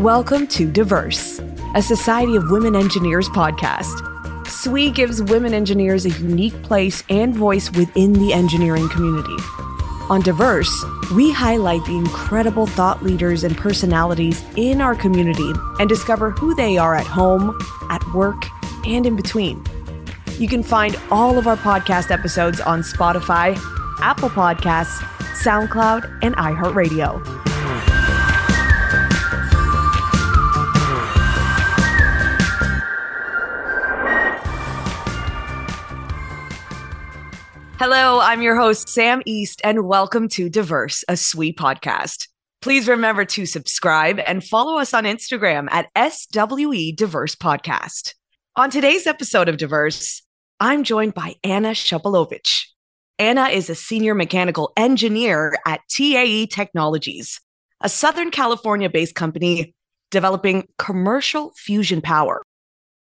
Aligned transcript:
Welcome 0.00 0.46
to 0.46 0.72
Diverse, 0.72 1.42
a 1.74 1.82
Society 1.82 2.34
of 2.34 2.50
Women 2.50 2.74
Engineers 2.74 3.28
podcast. 3.28 4.46
SWE 4.46 4.90
gives 4.90 5.20
women 5.20 5.52
engineers 5.52 6.06
a 6.06 6.08
unique 6.08 6.62
place 6.62 7.04
and 7.10 7.34
voice 7.34 7.70
within 7.72 8.14
the 8.14 8.32
engineering 8.32 8.88
community. 8.88 9.36
On 10.08 10.22
Diverse, 10.22 10.72
we 11.14 11.30
highlight 11.30 11.84
the 11.84 11.98
incredible 11.98 12.66
thought 12.66 13.02
leaders 13.02 13.44
and 13.44 13.54
personalities 13.58 14.42
in 14.56 14.80
our 14.80 14.94
community 14.94 15.52
and 15.78 15.86
discover 15.86 16.30
who 16.30 16.54
they 16.54 16.78
are 16.78 16.94
at 16.94 17.06
home, 17.06 17.54
at 17.90 18.02
work, 18.14 18.42
and 18.86 19.04
in 19.04 19.16
between. 19.16 19.62
You 20.38 20.48
can 20.48 20.62
find 20.62 20.98
all 21.10 21.36
of 21.36 21.46
our 21.46 21.58
podcast 21.58 22.10
episodes 22.10 22.58
on 22.58 22.80
Spotify, 22.80 23.54
Apple 24.00 24.30
Podcasts, 24.30 24.96
SoundCloud, 25.44 26.20
and 26.22 26.34
iHeartRadio. 26.36 27.39
Hello, 37.80 38.20
I'm 38.20 38.42
your 38.42 38.56
host, 38.56 38.90
Sam 38.90 39.22
East, 39.24 39.62
and 39.64 39.86
welcome 39.86 40.28
to 40.32 40.50
Diverse, 40.50 41.02
a 41.08 41.16
SWE 41.16 41.54
podcast. 41.54 42.28
Please 42.60 42.86
remember 42.86 43.24
to 43.24 43.46
subscribe 43.46 44.20
and 44.26 44.44
follow 44.44 44.76
us 44.76 44.92
on 44.92 45.04
Instagram 45.04 45.66
at 45.70 45.88
SWE 45.96 46.92
Diverse 46.94 47.34
Podcast. 47.34 48.12
On 48.54 48.68
today's 48.68 49.06
episode 49.06 49.48
of 49.48 49.56
Diverse, 49.56 50.20
I'm 50.60 50.84
joined 50.84 51.14
by 51.14 51.36
Ana 51.42 51.70
Sopalovic. 51.70 52.66
Ana 53.18 53.44
is 53.44 53.70
a 53.70 53.74
senior 53.74 54.14
mechanical 54.14 54.74
engineer 54.76 55.56
at 55.66 55.80
TAE 55.88 56.48
Technologies, 56.48 57.40
a 57.80 57.88
Southern 57.88 58.30
California 58.30 58.90
based 58.90 59.14
company 59.14 59.74
developing 60.10 60.68
commercial 60.76 61.54
fusion 61.56 62.02
power. 62.02 62.42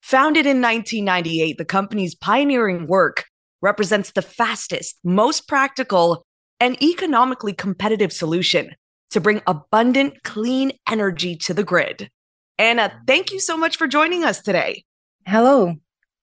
Founded 0.03 0.45
in 0.45 0.61
1998, 0.61 1.56
the 1.56 1.64
company's 1.64 2.17
pioneering 2.17 2.89
work 2.89 3.27
represents 3.62 4.12
the 4.12 4.23
fastest, 4.23 4.99
most 5.05 5.49
practical, 5.49 6.25
and 6.61 6.81
economically 6.83 7.53
competitive 7.53 8.13
solution 8.13 8.75
to 9.11 9.21
bring 9.21 9.43
abundant, 9.47 10.23
clean 10.25 10.73
energy 10.89 11.37
to 11.37 11.55
the 11.55 11.65
grid. 11.65 12.11
Ana, 12.59 12.93
thank 13.07 13.33
you 13.33 13.41
so 13.41 13.57
much 13.57 13.77
for 13.77 13.87
joining 13.87 14.25
us 14.25 14.41
today. 14.41 14.85
Hello. 15.27 15.75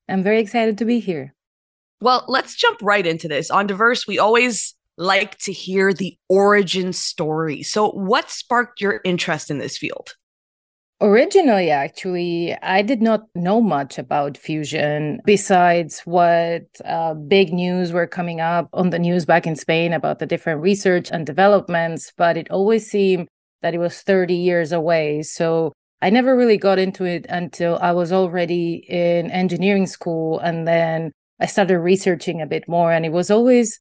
I'm 0.09 0.23
very 0.23 0.40
excited 0.40 0.80
to 0.80 0.86
be 0.86 1.00
here. 1.00 1.34
Well, 2.02 2.25
let's 2.28 2.56
jump 2.56 2.80
right 2.81 3.06
into 3.06 3.28
this. 3.28 3.50
On 3.50 3.68
Diverse, 3.68 4.06
we 4.08 4.20
always 4.20 4.75
like 4.97 5.38
to 5.40 5.53
hear 5.53 5.94
the 5.94 6.18
origin 6.28 6.94
story. 6.94 7.64
So, 7.64 7.90
what 7.92 8.30
sparked 8.30 8.81
your 8.81 9.00
interest 9.03 9.50
in 9.50 9.58
this 9.58 9.78
field? 9.78 10.16
Originally, 11.04 11.70
actually, 11.70 12.56
I 12.62 12.82
did 12.82 13.02
not 13.02 13.28
know 13.36 13.59
much 13.59 13.98
about 13.98 14.38
fusion 14.38 15.20
besides 15.26 16.00
what 16.06 16.62
uh, 16.86 17.14
big 17.14 17.52
news 17.52 17.92
were 17.92 18.08
coming 18.08 18.40
up 18.40 18.70
on 18.72 18.90
the 18.90 19.00
news 19.00 19.26
back 19.26 19.46
in 19.46 19.58
Spain 19.58 19.92
about 19.92 20.20
the 20.20 20.26
different 20.26 20.62
research 20.62 21.12
and 21.12 21.26
developments, 21.26 22.14
but 22.16 22.38
it 22.38 22.50
always 22.50 22.90
seemed 22.90 23.28
that 23.62 23.74
it 23.74 23.80
was 23.80 24.02
30 24.02 24.34
years 24.34 24.72
away. 24.72 25.24
So 25.24 25.74
I 26.02 26.09
never 26.09 26.38
really 26.38 26.58
got 26.58 26.80
into 26.80 27.04
it 27.04 27.26
until 27.28 27.78
I 27.81 27.92
was 27.92 28.14
already 28.14 28.86
in 28.88 29.30
engineering 29.30 29.88
school. 29.88 30.40
And 30.40 30.66
then 30.66 31.12
I 31.38 31.47
started 31.47 31.80
researching 31.80 32.42
a 32.42 32.47
bit 32.47 32.63
more, 32.69 32.94
and 32.94 33.06
it 33.06 33.12
was 33.12 33.30
always 33.30 33.78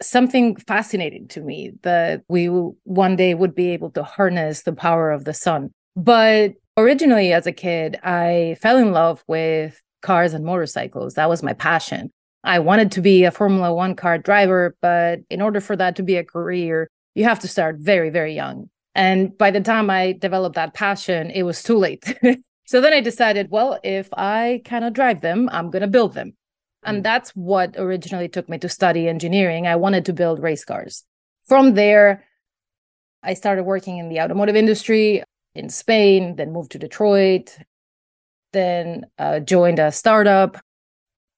something 0.00 0.56
fascinating 0.56 1.28
to 1.28 1.42
me 1.42 1.72
that 1.82 2.22
we 2.26 2.46
one 2.46 3.16
day 3.16 3.34
would 3.34 3.54
be 3.54 3.68
able 3.72 3.90
to 3.90 4.02
harness 4.02 4.62
the 4.62 4.72
power 4.72 5.10
of 5.10 5.26
the 5.26 5.34
sun. 5.34 5.68
But 5.96 6.54
originally, 6.76 7.32
as 7.32 7.46
a 7.46 7.52
kid, 7.52 7.98
I 8.02 8.56
fell 8.60 8.76
in 8.78 8.92
love 8.92 9.24
with 9.28 9.80
cars 10.02 10.34
and 10.34 10.44
motorcycles. 10.44 11.14
That 11.14 11.28
was 11.28 11.42
my 11.42 11.52
passion. 11.52 12.10
I 12.42 12.58
wanted 12.58 12.92
to 12.92 13.00
be 13.00 13.24
a 13.24 13.30
Formula 13.30 13.72
One 13.72 13.96
car 13.96 14.18
driver, 14.18 14.76
but 14.82 15.20
in 15.30 15.40
order 15.40 15.60
for 15.60 15.76
that 15.76 15.96
to 15.96 16.02
be 16.02 16.16
a 16.16 16.24
career, 16.24 16.88
you 17.14 17.24
have 17.24 17.40
to 17.40 17.48
start 17.48 17.76
very, 17.78 18.10
very 18.10 18.34
young. 18.34 18.68
And 18.94 19.36
by 19.36 19.50
the 19.50 19.60
time 19.60 19.88
I 19.90 20.12
developed 20.12 20.56
that 20.56 20.74
passion, 20.74 21.30
it 21.30 21.42
was 21.42 21.62
too 21.62 21.76
late. 21.76 22.04
so 22.66 22.80
then 22.80 22.92
I 22.92 23.00
decided, 23.00 23.50
well, 23.50 23.80
if 23.82 24.08
I 24.12 24.60
cannot 24.64 24.92
drive 24.92 25.20
them, 25.20 25.48
I'm 25.52 25.70
going 25.70 25.82
to 25.82 25.88
build 25.88 26.14
them. 26.14 26.36
And 26.84 27.00
mm. 27.00 27.02
that's 27.02 27.30
what 27.30 27.74
originally 27.78 28.28
took 28.28 28.48
me 28.48 28.58
to 28.58 28.68
study 28.68 29.08
engineering. 29.08 29.66
I 29.66 29.76
wanted 29.76 30.04
to 30.06 30.12
build 30.12 30.42
race 30.42 30.64
cars. 30.64 31.04
From 31.46 31.74
there, 31.74 32.24
I 33.22 33.34
started 33.34 33.64
working 33.64 33.98
in 33.98 34.10
the 34.10 34.20
automotive 34.20 34.54
industry 34.54 35.22
in 35.54 35.68
Spain, 35.68 36.36
then 36.36 36.52
moved 36.52 36.72
to 36.72 36.78
Detroit, 36.78 37.58
then 38.52 39.06
uh, 39.18 39.40
joined 39.40 39.78
a 39.78 39.92
startup, 39.92 40.58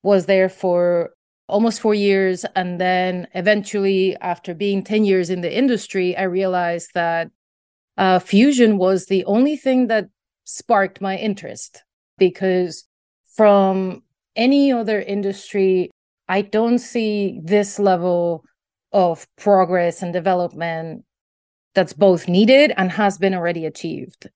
was 0.03 0.27
there 0.27 0.49
for 0.49 1.11
almost 1.49 1.81
four 1.81 1.95
years. 1.95 2.45
And 2.55 2.81
then 2.81 3.29
eventually, 3.35 4.17
after 4.17 4.55
being 4.55 4.83
10 4.83 5.05
years 5.05 5.31
in 5.31 5.41
the 5.41 5.57
industry, 5.57 6.17
I 6.17 6.23
realized 6.23 6.91
that 6.95 7.31
uh, 7.97 8.19
fusion 8.19 8.79
was 8.79 9.07
the 9.07 9.25
only 9.25 9.57
thing 9.57 9.87
that 9.89 10.09
sparked 10.45 11.01
my 11.01 11.17
interest 11.17 11.83
because 12.19 12.85
from 13.35 14.03
any 14.37 14.73
other 14.73 15.01
industry, 15.01 15.91
I 16.29 16.43
don't 16.43 16.79
see 16.79 17.41
this 17.43 17.79
level 17.79 18.45
of 18.93 19.27
progress 19.37 20.03
and 20.03 20.13
development 20.13 21.05
that's 21.77 21.93
both 21.93 22.27
needed 22.27 22.73
and 22.77 22.91
has 22.91 23.19
been 23.19 23.35
already 23.35 23.67
achieved. 23.67 24.29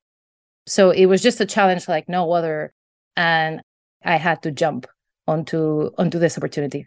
So 0.66 0.90
it 0.90 1.06
was 1.06 1.22
just 1.22 1.40
a 1.40 1.46
challenge 1.46 1.88
like 1.88 2.08
no 2.08 2.30
other. 2.32 2.72
And 3.16 3.62
I 4.04 4.16
had 4.16 4.42
to 4.42 4.52
jump 4.52 4.86
onto 5.26 5.90
onto 5.96 6.18
this 6.18 6.36
opportunity. 6.36 6.86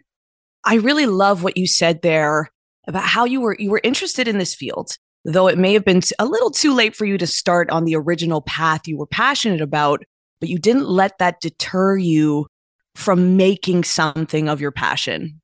I 0.64 0.76
really 0.76 1.06
love 1.06 1.42
what 1.42 1.56
you 1.56 1.66
said 1.66 2.02
there 2.02 2.50
about 2.86 3.02
how 3.02 3.24
you 3.24 3.40
were 3.40 3.56
you 3.58 3.70
were 3.70 3.80
interested 3.82 4.28
in 4.28 4.38
this 4.38 4.54
field, 4.54 4.96
though 5.24 5.48
it 5.48 5.58
may 5.58 5.74
have 5.74 5.84
been 5.84 6.02
a 6.20 6.24
little 6.24 6.50
too 6.50 6.72
late 6.72 6.94
for 6.94 7.04
you 7.04 7.18
to 7.18 7.26
start 7.26 7.68
on 7.70 7.84
the 7.84 7.96
original 7.96 8.40
path 8.40 8.86
you 8.86 8.96
were 8.96 9.06
passionate 9.06 9.60
about, 9.60 10.04
but 10.40 10.48
you 10.48 10.58
didn't 10.58 10.88
let 10.88 11.18
that 11.18 11.40
deter 11.40 11.96
you 11.96 12.46
from 12.94 13.36
making 13.36 13.82
something 13.82 14.48
of 14.48 14.60
your 14.60 14.70
passion 14.70 15.40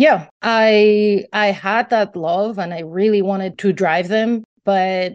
yeah 0.00 0.28
i 0.40 1.26
i 1.34 1.48
had 1.48 1.90
that 1.90 2.16
love 2.16 2.58
and 2.58 2.72
i 2.72 2.80
really 2.80 3.20
wanted 3.20 3.58
to 3.58 3.70
drive 3.70 4.08
them 4.08 4.42
but 4.64 5.12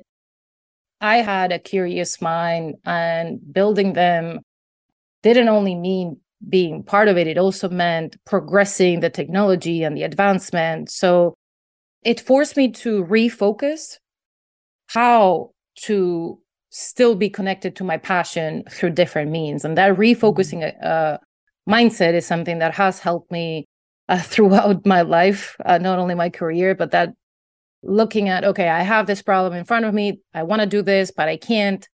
i 1.02 1.18
had 1.18 1.52
a 1.52 1.58
curious 1.58 2.22
mind 2.22 2.76
and 2.86 3.40
building 3.52 3.94
them 3.94 4.40
didn't 5.24 5.50
only 5.50 5.74
mean 5.74 6.18
being 6.48 6.84
part 6.84 7.08
of 7.08 7.18
it 7.18 7.26
it 7.26 7.40
also 7.40 7.68
meant 7.68 8.16
progressing 8.28 9.00
the 9.00 9.10
technology 9.10 9.82
and 9.82 9.98
the 9.98 10.04
advancement 10.04 10.92
so 10.92 11.34
it 12.04 12.20
forced 12.20 12.56
me 12.56 12.70
to 12.70 13.04
refocus 13.06 13.98
how 14.90 15.50
to 15.76 16.40
still 16.70 17.16
be 17.16 17.28
connected 17.28 17.76
to 17.76 17.84
my 17.84 17.98
passion 17.98 18.64
through 18.70 18.92
different 18.92 19.32
means 19.32 19.66
and 19.66 19.80
that 19.80 19.94
mm-hmm. 19.94 20.02
refocusing 20.02 20.62
uh, 20.86 21.18
mindset 21.68 22.14
is 22.14 22.28
something 22.28 22.60
that 22.60 22.76
has 22.76 23.00
helped 23.00 23.32
me 23.32 23.66
uh, 24.10 24.20
throughout 24.20 24.86
my 24.86 25.02
life, 25.02 25.56
uh, 25.66 25.78
not 25.78 26.00
only 26.00 26.16
my 26.16 26.30
career, 26.30 26.76
but 26.76 26.92
that 26.92 27.14
looking 27.84 28.30
at, 28.30 28.44
okay, 28.44 28.70
I 28.70 28.82
have 28.82 29.08
this 29.08 29.22
problem 29.22 29.54
in 29.54 29.66
front 29.66 29.86
of 29.86 29.94
me. 29.94 30.20
I 30.34 30.44
want 30.44 30.62
to 30.62 30.66
do 30.68 30.82
this, 30.82 31.12
but 31.12 31.30
I 31.30 31.38
can't. 31.38 31.88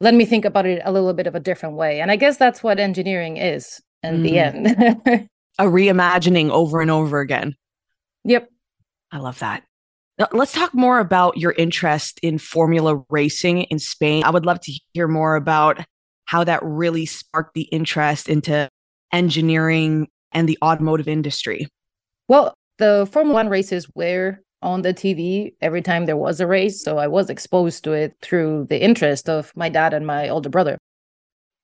Let 0.00 0.14
me 0.14 0.24
think 0.24 0.44
about 0.44 0.66
it 0.66 0.82
a 0.84 0.92
little 0.92 1.14
bit 1.14 1.26
of 1.26 1.34
a 1.34 1.40
different 1.40 1.76
way. 1.76 2.00
And 2.00 2.10
I 2.10 2.16
guess 2.16 2.36
that's 2.36 2.62
what 2.62 2.80
engineering 2.80 3.36
is 3.36 3.80
in 4.02 4.16
mm. 4.18 4.22
the 4.22 4.38
end. 4.38 5.28
a 5.58 5.64
reimagining 5.64 6.50
over 6.50 6.80
and 6.80 6.90
over 6.90 7.20
again. 7.20 7.54
Yep. 8.24 8.48
I 9.12 9.18
love 9.18 9.38
that. 9.38 9.62
Now, 10.18 10.28
let's 10.32 10.52
talk 10.52 10.74
more 10.74 10.98
about 10.98 11.36
your 11.38 11.52
interest 11.52 12.18
in 12.22 12.38
Formula 12.38 13.02
racing 13.08 13.62
in 13.62 13.78
Spain. 13.78 14.24
I 14.24 14.30
would 14.30 14.46
love 14.46 14.60
to 14.60 14.72
hear 14.92 15.08
more 15.08 15.36
about 15.36 15.84
how 16.26 16.44
that 16.44 16.60
really 16.62 17.06
sparked 17.06 17.54
the 17.54 17.62
interest 17.62 18.28
into 18.28 18.68
engineering 19.12 20.08
and 20.34 20.48
the 20.48 20.58
automotive 20.62 21.08
industry? 21.08 21.68
Well, 22.28 22.54
the 22.78 23.08
Formula 23.10 23.34
One 23.34 23.48
races 23.48 23.88
were 23.94 24.40
on 24.62 24.82
the 24.82 24.94
TV 24.94 25.54
every 25.60 25.82
time 25.82 26.06
there 26.06 26.16
was 26.16 26.40
a 26.40 26.46
race. 26.46 26.82
So 26.82 26.98
I 26.98 27.06
was 27.06 27.30
exposed 27.30 27.84
to 27.84 27.92
it 27.92 28.16
through 28.22 28.66
the 28.70 28.82
interest 28.82 29.28
of 29.28 29.52
my 29.54 29.68
dad 29.68 29.94
and 29.94 30.06
my 30.06 30.28
older 30.28 30.48
brother. 30.48 30.78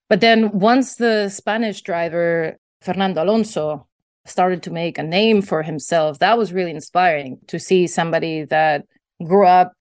But 0.09 0.21
then 0.21 0.51
once 0.53 0.97
the 0.97 1.29
Spanish 1.29 1.83
driver, 1.83 2.57
Fernando 2.83 3.25
Alonso, 3.25 3.87
started 4.27 4.63
to 4.65 4.71
make 4.71 4.99
a 4.99 5.03
name 5.03 5.41
for 5.41 5.63
himself, 5.63 6.19
that 6.19 6.37
was 6.37 6.53
really 6.53 6.71
inspiring 6.71 7.39
to 7.49 7.59
see 7.59 7.87
somebody 7.87 8.45
that 8.45 8.85
grew 9.25 9.47
up 9.47 9.73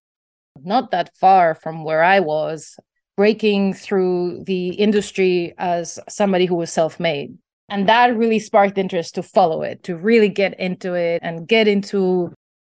not 0.62 0.92
that 0.92 1.12
far 1.16 1.56
from 1.56 1.84
where 1.84 2.04
I 2.04 2.20
was, 2.20 2.78
breaking 3.18 3.74
through 3.74 4.44
the 4.46 4.70
industry 4.70 5.54
as 5.58 6.00
somebody 6.08 6.46
who 6.46 6.56
was 6.56 6.72
self 6.72 7.00
made 7.00 7.38
and 7.70 7.88
that 7.88 8.16
really 8.16 8.40
sparked 8.40 8.78
interest 8.78 9.16
to 9.16 9.24
follow 9.24 9.62
it 9.62 9.84
to 9.84 9.96
really 9.96 10.30
get 10.30 10.60
into 10.60 10.94
it 10.94 11.20
and 11.24 11.48
get 11.48 11.68
into 11.68 12.34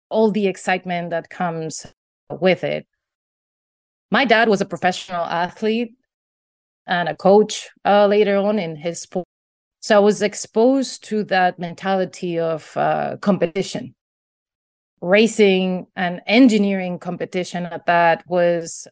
all 0.09 0.31
the 0.31 0.47
excitement 0.47 1.11
that 1.11 1.31
comes 1.31 1.87
with 2.41 2.65
it 2.65 2.87
my 4.11 4.25
dad 4.25 4.49
was 4.49 4.61
a 4.61 4.67
professional 4.67 5.25
athlete 5.25 5.95
and 6.87 7.09
a 7.09 7.15
coach 7.15 7.69
uh, 7.85 8.07
later 8.07 8.37
on 8.37 8.59
in 8.59 8.77
his 8.77 9.01
sport. 9.01 9.27
So 9.81 9.97
I 9.97 10.01
was 10.01 10.21
exposed 10.21 11.05
to 11.05 11.25
that 11.25 11.59
mentality 11.59 12.39
of 12.39 12.77
uh, 12.77 13.17
competition. 13.21 13.95
Racing 15.01 15.87
and 15.97 16.21
engineering 16.27 16.99
competition 16.99 17.65
at 17.67 17.87
that 17.87 18.25
was 18.27 18.87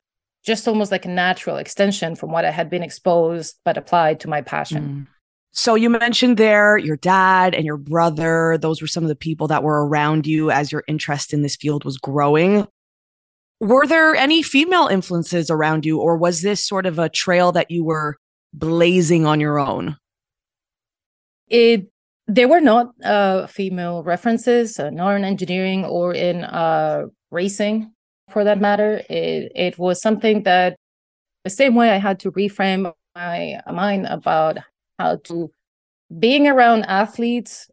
just 0.47 0.67
almost 0.67 0.91
like 0.91 1.05
a 1.05 1.11
natural 1.11 1.59
extension 1.59 2.15
from 2.15 2.31
what 2.31 2.47
I 2.47 2.51
had 2.51 2.71
been 2.71 2.83
exposed 2.83 3.59
but 3.65 3.77
applied 3.77 4.21
to 4.21 4.29
my 4.29 4.41
passion. 4.41 4.83
Mm. 4.83 5.07
So 5.53 5.75
you 5.75 5.91
mentioned 5.91 6.37
there 6.37 6.79
your 6.79 6.97
dad 6.97 7.55
and 7.55 7.65
your 7.65 7.77
brother, 7.77 8.59
those 8.61 8.81
were 8.81 8.87
some 8.87 9.03
of 9.03 9.09
the 9.09 9.17
people 9.17 9.49
that 9.49 9.63
were 9.63 9.87
around 9.87 10.27
you 10.27 10.51
as 10.51 10.71
your 10.71 10.85
interest 10.89 11.33
in 11.33 11.43
this 11.43 11.57
field 11.57 11.85
was 11.85 11.99
growing. 11.99 12.67
Were 13.61 13.87
there 13.87 14.15
any 14.15 14.43
female 14.43 14.87
influences 14.87 15.51
around 15.51 15.85
you 15.85 15.99
or 15.99 16.17
was 16.17 16.43
this 16.43 16.65
sort 16.65 16.87
of 16.87 16.99
a 16.99 17.09
trail 17.09 17.51
that 17.53 17.71
you 17.71 17.83
were 17.83 18.17
blazing 18.53 19.27
on 19.27 19.41
your 19.41 19.59
own? 19.59 19.97
It 21.49 21.89
there 22.29 22.47
were 22.47 22.61
not 22.61 22.93
uh, 23.03 23.47
female 23.47 24.03
references, 24.03 24.79
uh, 24.79 24.91
nor 24.91 25.17
in 25.17 25.25
engineering 25.25 25.87
or 25.87 26.13
in 26.13 26.45
uh, 26.45 27.07
racing, 27.31 27.91
for 28.31 28.45
that 28.45 28.61
matter. 28.61 29.03
It 29.09 29.51
it 29.55 29.79
was 29.79 30.01
something 30.01 30.43
that 30.43 30.77
the 31.45 31.51
same 31.51 31.75
way 31.75 31.91
I 31.91 31.97
had 31.97 32.21
to 32.21 32.33
reframe 32.33 32.93
my 33.15 33.61
mind 33.73 34.07
about 34.07 34.59
how 34.99 35.17
to 35.25 35.51
being 36.19 36.47
around 36.47 36.85
athletes. 36.85 37.69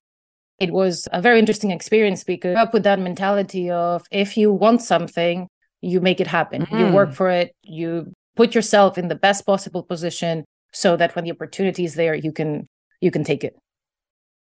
It 0.60 0.72
was 0.72 1.07
a 1.12 1.22
very 1.22 1.39
interesting 1.39 1.72
experience 1.72 2.24
because 2.24 2.56
up 2.56 2.74
with 2.74 2.83
that 2.83 3.00
mentality 3.00 3.69
of 3.69 4.04
if 4.10 4.38
you 4.38 4.54
want 4.54 4.81
something, 4.81 5.50
you 5.81 6.00
make 6.00 6.22
it 6.22 6.27
happen. 6.27 6.62
Mm-hmm. 6.62 6.77
You 6.77 6.88
work 6.94 7.10
mm. 7.10 7.16
for 7.16 7.30
it. 7.30 7.54
You 7.62 8.13
put 8.36 8.56
yourself 8.56 8.98
in 8.98 9.10
the 9.10 9.16
best 9.16 9.45
possible 9.45 9.83
position 9.83 10.45
so 10.72 10.95
that 10.98 11.16
when 11.16 11.25
the 11.25 11.31
opportunity 11.31 11.83
is 11.83 11.95
there, 11.95 12.16
you 12.16 12.31
can 12.31 12.68
you 13.01 13.12
can 13.12 13.24
take 13.24 13.44
it. 13.44 13.56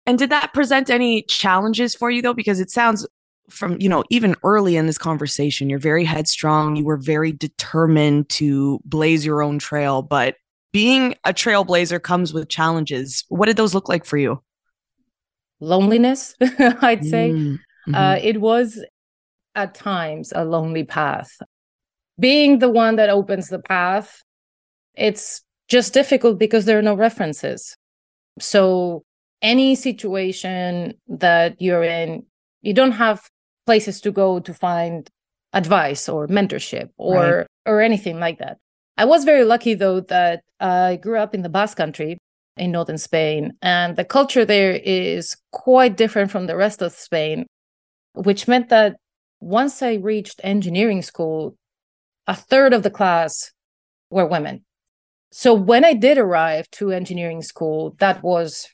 And 0.06 0.18
did 0.18 0.30
that 0.30 0.52
present 0.52 0.90
any 0.90 1.22
challenges 1.22 1.94
for 1.94 2.10
you 2.10 2.20
though? 2.20 2.34
Because 2.34 2.60
it 2.60 2.70
sounds 2.70 3.06
from, 3.48 3.80
you 3.80 3.88
know, 3.88 4.04
even 4.10 4.34
early 4.42 4.76
in 4.76 4.86
this 4.86 4.98
conversation, 4.98 5.68
you're 5.70 5.78
very 5.78 6.04
headstrong. 6.04 6.76
You 6.76 6.84
were 6.84 6.96
very 6.96 7.32
determined 7.32 8.28
to 8.30 8.80
blaze 8.84 9.24
your 9.24 9.42
own 9.42 9.58
trail. 9.58 10.02
But 10.02 10.36
being 10.74 11.14
a 11.24 11.32
trailblazer 11.32 12.02
comes 12.02 12.34
with 12.34 12.48
challenges. 12.48 13.24
What 13.28 13.46
did 13.46 13.56
those 13.56 13.74
look 13.74 13.88
like 13.88 14.04
for 14.04 14.16
you? 14.18 14.42
Loneliness, 15.60 16.34
I'd 16.40 17.04
say. 17.04 17.30
Mm, 17.30 17.58
mm-hmm. 17.86 17.94
Uh, 17.94 18.16
it 18.20 18.40
was 18.40 18.84
at 19.54 19.76
times 19.76 20.32
a 20.34 20.44
lonely 20.44 20.82
path. 20.82 21.30
Being 22.18 22.58
the 22.58 22.68
one 22.68 22.96
that 22.96 23.08
opens 23.08 23.50
the 23.50 23.60
path, 23.60 24.20
it's 24.96 25.42
just 25.68 25.94
difficult 25.94 26.40
because 26.40 26.64
there 26.64 26.76
are 26.76 26.82
no 26.82 26.94
references. 26.94 27.76
So 28.40 29.04
any 29.42 29.76
situation 29.76 30.94
that 31.06 31.62
you're 31.62 31.84
in, 31.84 32.26
you 32.62 32.74
don't 32.74 32.92
have 32.92 33.22
places 33.64 34.00
to 34.00 34.10
go 34.10 34.40
to 34.40 34.52
find 34.52 35.08
advice 35.52 36.08
or 36.08 36.26
mentorship 36.26 36.90
or 36.96 37.14
right. 37.14 37.46
or 37.64 37.80
anything 37.80 38.18
like 38.18 38.40
that. 38.40 38.58
I 38.96 39.04
was 39.04 39.24
very 39.24 39.44
lucky 39.44 39.74
though 39.74 40.00
that 40.00 40.42
I 40.60 40.96
grew 40.96 41.18
up 41.18 41.34
in 41.34 41.42
the 41.42 41.48
Basque 41.48 41.76
country 41.76 42.18
in 42.56 42.70
northern 42.70 42.98
Spain 42.98 43.52
and 43.60 43.96
the 43.96 44.04
culture 44.04 44.44
there 44.44 44.80
is 44.84 45.36
quite 45.50 45.96
different 45.96 46.30
from 46.30 46.46
the 46.46 46.56
rest 46.56 46.82
of 46.82 46.92
Spain, 46.92 47.46
which 48.14 48.46
meant 48.46 48.68
that 48.68 48.96
once 49.40 49.82
I 49.82 49.94
reached 49.94 50.40
engineering 50.44 51.02
school, 51.02 51.56
a 52.26 52.34
third 52.34 52.72
of 52.72 52.82
the 52.82 52.90
class 52.90 53.52
were 54.10 54.26
women. 54.26 54.64
So 55.32 55.52
when 55.52 55.84
I 55.84 55.94
did 55.94 56.16
arrive 56.16 56.70
to 56.72 56.92
engineering 56.92 57.42
school, 57.42 57.96
that 57.98 58.22
was 58.22 58.68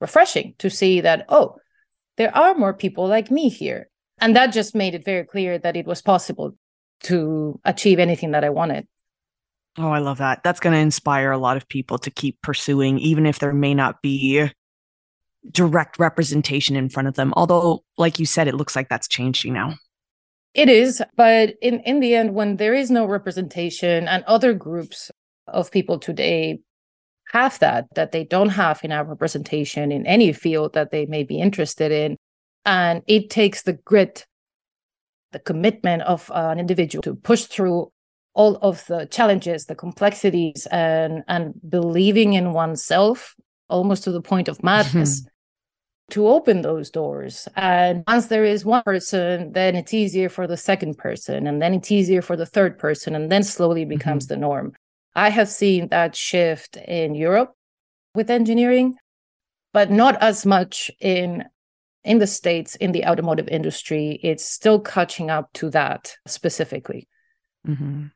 refreshing 0.00 0.54
to 0.58 0.70
see 0.70 1.02
that, 1.02 1.26
oh, 1.28 1.56
there 2.16 2.34
are 2.34 2.54
more 2.54 2.72
people 2.72 3.06
like 3.06 3.30
me 3.30 3.50
here. 3.50 3.88
And 4.18 4.34
that 4.34 4.52
just 4.52 4.74
made 4.74 4.94
it 4.94 5.04
very 5.04 5.24
clear 5.24 5.58
that 5.58 5.76
it 5.76 5.86
was 5.86 6.00
possible 6.00 6.56
to 7.02 7.60
achieve 7.64 7.98
anything 7.98 8.30
that 8.30 8.44
I 8.44 8.50
wanted. 8.50 8.86
Oh, 9.76 9.90
I 9.90 9.98
love 9.98 10.18
that. 10.18 10.42
That's 10.44 10.60
going 10.60 10.72
to 10.72 10.78
inspire 10.78 11.32
a 11.32 11.38
lot 11.38 11.56
of 11.56 11.68
people 11.68 11.98
to 11.98 12.10
keep 12.10 12.40
pursuing, 12.42 12.98
even 12.98 13.26
if 13.26 13.40
there 13.40 13.52
may 13.52 13.74
not 13.74 14.02
be 14.02 14.48
direct 15.50 15.98
representation 15.98 16.76
in 16.76 16.88
front 16.88 17.08
of 17.08 17.14
them. 17.14 17.34
Although, 17.36 17.82
like 17.98 18.18
you 18.18 18.26
said, 18.26 18.46
it 18.46 18.54
looks 18.54 18.76
like 18.76 18.88
that's 18.88 19.08
changing 19.08 19.52
now. 19.52 19.74
It 20.54 20.68
is. 20.68 21.02
But 21.16 21.54
in, 21.60 21.80
in 21.80 21.98
the 21.98 22.14
end, 22.14 22.34
when 22.34 22.56
there 22.56 22.74
is 22.74 22.90
no 22.90 23.04
representation 23.04 24.06
and 24.06 24.22
other 24.24 24.54
groups 24.54 25.10
of 25.48 25.72
people 25.72 25.98
today 25.98 26.60
have 27.32 27.58
that, 27.58 27.86
that 27.96 28.12
they 28.12 28.22
don't 28.22 28.50
have 28.50 28.84
enough 28.84 29.08
representation 29.08 29.90
in 29.90 30.06
any 30.06 30.32
field 30.32 30.74
that 30.74 30.92
they 30.92 31.06
may 31.06 31.24
be 31.24 31.40
interested 31.40 31.90
in. 31.90 32.16
And 32.64 33.02
it 33.08 33.28
takes 33.28 33.62
the 33.62 33.72
grit, 33.72 34.24
the 35.32 35.40
commitment 35.40 36.02
of 36.02 36.30
an 36.32 36.60
individual 36.60 37.02
to 37.02 37.16
push 37.16 37.44
through 37.44 37.90
all 38.34 38.56
of 38.56 38.84
the 38.86 39.06
challenges, 39.06 39.66
the 39.66 39.74
complexities, 39.74 40.66
and, 40.70 41.22
and 41.28 41.54
believing 41.68 42.34
in 42.34 42.52
oneself 42.52 43.34
almost 43.68 44.04
to 44.04 44.12
the 44.12 44.22
point 44.22 44.48
of 44.48 44.62
madness. 44.62 45.26
to 46.10 46.28
open 46.28 46.62
those 46.62 46.90
doors. 46.90 47.48
And 47.56 48.04
once 48.06 48.26
there 48.26 48.44
is 48.44 48.64
one 48.64 48.82
person, 48.82 49.52
then 49.52 49.74
it's 49.74 49.94
easier 49.94 50.28
for 50.28 50.46
the 50.46 50.56
second 50.56 50.98
person, 50.98 51.46
and 51.46 51.62
then 51.62 51.72
it's 51.74 51.90
easier 51.90 52.20
for 52.20 52.36
the 52.36 52.46
third 52.46 52.78
person, 52.78 53.14
and 53.14 53.32
then 53.32 53.42
slowly 53.42 53.84
becomes 53.84 54.26
mm-hmm. 54.26 54.34
the 54.34 54.40
norm. 54.40 54.72
I 55.16 55.30
have 55.30 55.48
seen 55.48 55.88
that 55.88 56.14
shift 56.14 56.76
in 56.76 57.14
Europe 57.14 57.54
with 58.14 58.30
engineering, 58.30 58.96
but 59.72 59.90
not 59.90 60.20
as 60.22 60.44
much 60.44 60.90
in 61.00 61.44
in 62.02 62.18
the 62.18 62.26
states 62.26 62.76
in 62.76 62.92
the 62.92 63.06
automotive 63.06 63.48
industry. 63.48 64.20
It's 64.22 64.44
still 64.44 64.80
catching 64.80 65.30
up 65.30 65.50
to 65.54 65.70
that 65.70 66.16
specifically. 66.26 67.08
Mm-hmm. 67.66 68.06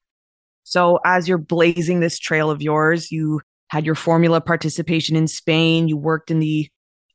So, 0.69 1.01
as 1.05 1.27
you're 1.27 1.39
blazing 1.39 2.01
this 2.01 2.19
trail 2.19 2.51
of 2.51 2.61
yours, 2.61 3.11
you 3.11 3.41
had 3.69 3.87
your 3.87 3.95
formula 3.95 4.41
participation 4.41 5.17
in 5.17 5.27
Spain. 5.27 5.89
You 5.89 5.97
worked 5.97 6.31
in 6.31 6.41
the 6.41 6.69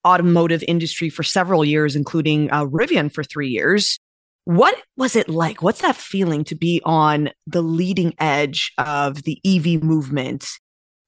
automotive 0.06 0.64
industry 0.68 1.10
for 1.10 1.22
several 1.22 1.64
years, 1.64 1.96
including 1.96 2.52
uh, 2.52 2.66
Rivian 2.66 3.14
for 3.14 3.24
three 3.24 3.50
years. 3.50 4.00
What 4.46 4.76
was 4.98 5.16
it 5.16 5.30
like? 5.30 5.62
What's 5.62 5.82
that 5.82 5.96
feeling 5.96 6.44
to 6.46 6.56
be 6.56 6.82
on 6.84 7.30
the 7.48 7.62
leading 7.62 8.14
edge 8.20 8.74
of 8.78 9.24
the 9.24 9.40
EV 9.46 9.84
movement 9.84 10.48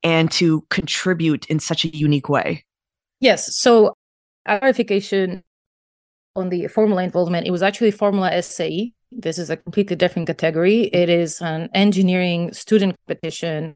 and 0.03 0.31
to 0.33 0.61
contribute 0.69 1.47
in 1.47 1.59
such 1.59 1.83
a 1.83 1.97
unique 1.97 2.29
way? 2.29 2.63
Yes. 3.19 3.55
So, 3.57 3.93
clarification 4.47 5.43
on 6.35 6.49
the 6.49 6.67
Formula 6.67 7.03
involvement, 7.03 7.47
it 7.47 7.51
was 7.51 7.63
actually 7.63 7.91
Formula 7.91 8.41
SAE. 8.41 8.93
This 9.11 9.37
is 9.37 9.49
a 9.49 9.57
completely 9.57 9.95
different 9.95 10.27
category. 10.27 10.83
It 10.83 11.09
is 11.09 11.41
an 11.41 11.69
engineering 11.73 12.53
student 12.53 12.95
competition. 13.07 13.75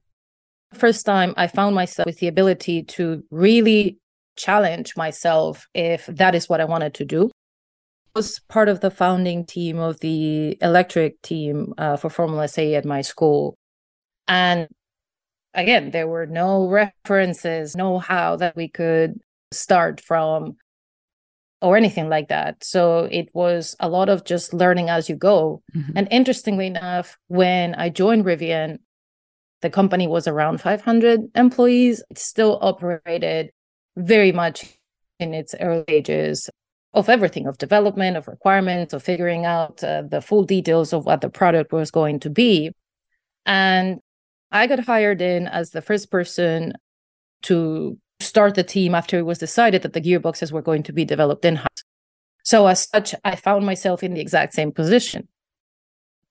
First 0.73 1.05
time 1.05 1.33
I 1.37 1.47
found 1.47 1.75
myself 1.75 2.05
with 2.05 2.19
the 2.19 2.27
ability 2.27 2.83
to 2.83 3.23
really 3.31 3.97
challenge 4.35 4.95
myself 4.95 5.67
if 5.73 6.05
that 6.07 6.35
is 6.35 6.47
what 6.47 6.61
I 6.61 6.65
wanted 6.65 6.93
to 6.95 7.05
do 7.05 7.29
I 8.15 8.19
was 8.19 8.39
part 8.49 8.69
of 8.69 8.79
the 8.79 8.89
founding 8.89 9.45
team 9.45 9.77
of 9.77 9.99
the 9.99 10.57
electric 10.61 11.21
team 11.21 11.73
uh, 11.77 11.95
for 11.95 12.09
Formula 12.09 12.47
SAE 12.47 12.73
at 12.73 12.83
my 12.83 13.01
school. 13.01 13.55
And 14.27 14.67
again, 15.53 15.91
there 15.91 16.07
were 16.07 16.25
no 16.25 16.67
references, 16.67 17.75
no 17.75 17.99
how 17.99 18.35
that 18.37 18.55
we 18.55 18.67
could 18.67 19.21
start 19.51 20.01
from 20.01 20.57
or 21.61 21.75
anything 21.75 22.09
like 22.09 22.29
that. 22.29 22.63
So 22.63 23.07
it 23.11 23.29
was 23.33 23.75
a 23.79 23.89
lot 23.89 24.09
of 24.09 24.23
just 24.23 24.53
learning 24.53 24.89
as 24.89 25.09
you 25.09 25.15
go. 25.15 25.61
Mm-hmm. 25.75 25.91
And 25.95 26.07
interestingly 26.11 26.67
enough, 26.67 27.17
when 27.27 27.75
I 27.75 27.89
joined 27.89 28.25
Rivian, 28.25 28.79
the 29.61 29.69
company 29.69 30.07
was 30.07 30.27
around 30.27 30.61
500 30.61 31.31
employees. 31.35 32.01
It 32.09 32.17
still 32.17 32.57
operated 32.61 33.51
very 33.97 34.31
much 34.31 34.79
in 35.19 35.33
its 35.33 35.53
early 35.59 35.83
ages 35.89 36.49
of 36.93 37.09
everything 37.09 37.45
of 37.45 37.57
development 37.57 38.17
of 38.17 38.27
requirements 38.27 38.93
of 38.93 39.03
figuring 39.03 39.45
out 39.45 39.83
uh, 39.83 40.01
the 40.01 40.21
full 40.21 40.43
details 40.43 40.93
of 40.93 41.05
what 41.05 41.21
the 41.21 41.29
product 41.29 41.71
was 41.71 41.91
going 41.91 42.19
to 42.19 42.29
be 42.29 42.71
and 43.45 43.99
i 44.51 44.65
got 44.65 44.79
hired 44.79 45.21
in 45.21 45.47
as 45.47 45.69
the 45.69 45.81
first 45.81 46.09
person 46.09 46.73
to 47.43 47.97
start 48.19 48.55
the 48.55 48.63
team 48.63 48.93
after 48.95 49.17
it 49.17 49.25
was 49.25 49.37
decided 49.37 49.81
that 49.81 49.93
the 49.93 50.01
gearboxes 50.01 50.51
were 50.51 50.61
going 50.61 50.83
to 50.83 50.93
be 50.93 51.05
developed 51.05 51.45
in 51.45 51.55
house 51.55 51.83
so 52.43 52.67
as 52.67 52.87
such 52.87 53.15
i 53.23 53.35
found 53.35 53.65
myself 53.65 54.03
in 54.03 54.13
the 54.13 54.21
exact 54.21 54.53
same 54.53 54.71
position 54.71 55.27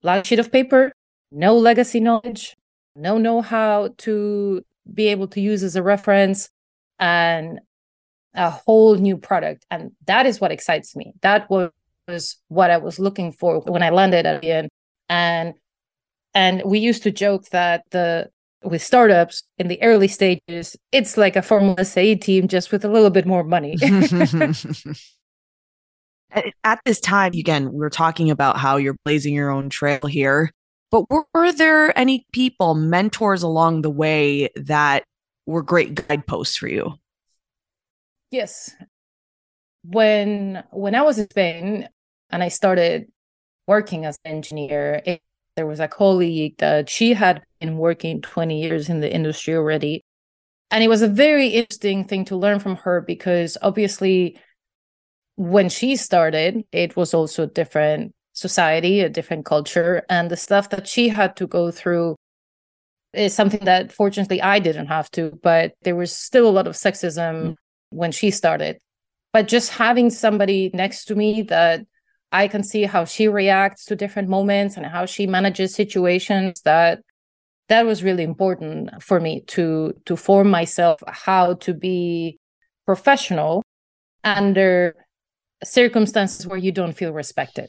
blank 0.02 0.24
sheet 0.24 0.38
of 0.38 0.52
paper 0.52 0.92
no 1.32 1.56
legacy 1.56 2.00
knowledge 2.00 2.56
no 2.94 3.16
know-how 3.16 3.88
to 3.96 4.62
be 4.92 5.08
able 5.08 5.28
to 5.28 5.40
use 5.40 5.62
as 5.62 5.76
a 5.76 5.82
reference 5.82 6.50
and 6.98 7.60
a 8.34 8.50
whole 8.50 8.94
new 8.96 9.16
product. 9.16 9.66
And 9.70 9.92
that 10.06 10.26
is 10.26 10.40
what 10.40 10.52
excites 10.52 10.96
me. 10.96 11.12
That 11.22 11.48
was 11.50 12.36
what 12.48 12.70
I 12.70 12.78
was 12.78 12.98
looking 12.98 13.32
for 13.32 13.60
when 13.60 13.82
I 13.82 13.90
landed 13.90 14.26
at 14.26 14.42
the 14.42 14.50
end. 14.50 14.68
And 15.08 15.54
And 16.34 16.62
we 16.64 16.78
used 16.78 17.02
to 17.04 17.10
joke 17.10 17.48
that 17.50 17.84
the 17.90 18.30
with 18.62 18.82
startups 18.82 19.44
in 19.58 19.68
the 19.68 19.80
early 19.82 20.08
stages, 20.08 20.76
it's 20.92 21.16
like 21.16 21.36
a 21.36 21.42
Formula 21.42 21.84
SAE 21.84 22.16
team 22.16 22.48
just 22.48 22.72
with 22.72 22.84
a 22.84 22.88
little 22.88 23.10
bit 23.10 23.26
more 23.26 23.44
money. 23.44 23.76
At 26.64 26.80
this 26.84 27.00
time, 27.00 27.32
again, 27.34 27.72
we 27.72 27.84
are 27.84 27.90
talking 27.90 28.30
about 28.30 28.58
how 28.58 28.76
you're 28.76 28.96
blazing 29.04 29.34
your 29.34 29.50
own 29.50 29.70
trail 29.70 30.00
here. 30.06 30.50
But 30.90 31.08
were, 31.10 31.24
were 31.34 31.52
there 31.52 31.96
any 31.98 32.26
people, 32.32 32.74
mentors 32.74 33.42
along 33.42 33.82
the 33.82 33.90
way 33.90 34.48
that 34.56 35.04
were 35.46 35.62
great 35.62 36.06
guideposts 36.06 36.56
for 36.56 36.68
you? 36.68 36.94
Yes. 38.30 38.74
When 39.84 40.64
when 40.70 40.94
I 40.94 41.02
was 41.02 41.18
in 41.18 41.30
Spain 41.30 41.88
and 42.30 42.42
I 42.42 42.48
started 42.48 43.10
working 43.66 44.04
as 44.04 44.18
an 44.24 44.32
engineer, 44.32 45.02
it, 45.04 45.22
there 45.58 45.66
was 45.66 45.80
a 45.80 45.88
colleague 45.88 46.56
that 46.58 46.88
she 46.88 47.14
had 47.14 47.42
been 47.60 47.76
working 47.78 48.22
20 48.22 48.62
years 48.62 48.88
in 48.88 49.00
the 49.00 49.12
industry 49.12 49.56
already. 49.56 50.04
And 50.70 50.84
it 50.84 50.88
was 50.88 51.02
a 51.02 51.08
very 51.08 51.48
interesting 51.48 52.04
thing 52.04 52.24
to 52.26 52.36
learn 52.36 52.60
from 52.60 52.76
her 52.76 53.00
because 53.00 53.58
obviously 53.60 54.38
when 55.34 55.68
she 55.68 55.96
started, 55.96 56.62
it 56.70 56.94
was 56.94 57.12
also 57.12 57.42
a 57.42 57.48
different 57.48 58.14
society, 58.34 59.00
a 59.00 59.08
different 59.08 59.46
culture. 59.46 60.04
And 60.08 60.30
the 60.30 60.36
stuff 60.36 60.70
that 60.70 60.86
she 60.86 61.08
had 61.08 61.34
to 61.38 61.48
go 61.48 61.72
through 61.72 62.14
is 63.12 63.34
something 63.34 63.64
that 63.64 63.90
fortunately 63.90 64.40
I 64.40 64.60
didn't 64.60 64.86
have 64.86 65.10
to, 65.12 65.32
but 65.42 65.72
there 65.82 65.96
was 65.96 66.14
still 66.14 66.48
a 66.48 66.54
lot 66.54 66.68
of 66.68 66.76
sexism 66.76 67.56
when 67.90 68.12
she 68.12 68.30
started. 68.30 68.78
But 69.32 69.48
just 69.48 69.70
having 69.70 70.10
somebody 70.10 70.70
next 70.72 71.06
to 71.06 71.16
me 71.16 71.42
that 71.42 71.84
I 72.30 72.48
can 72.48 72.62
see 72.62 72.84
how 72.84 73.04
she 73.04 73.28
reacts 73.28 73.86
to 73.86 73.96
different 73.96 74.28
moments 74.28 74.76
and 74.76 74.84
how 74.84 75.06
she 75.06 75.26
manages 75.26 75.74
situations 75.74 76.60
that 76.64 77.00
that 77.68 77.86
was 77.86 78.02
really 78.02 78.22
important 78.22 79.02
for 79.02 79.20
me 79.20 79.42
to 79.48 79.94
to 80.06 80.16
form 80.16 80.50
myself 80.50 81.02
how 81.06 81.54
to 81.54 81.74
be 81.74 82.38
professional 82.86 83.62
under 84.24 84.94
circumstances 85.64 86.46
where 86.46 86.58
you 86.58 86.72
don't 86.72 86.94
feel 86.94 87.12
respected. 87.12 87.68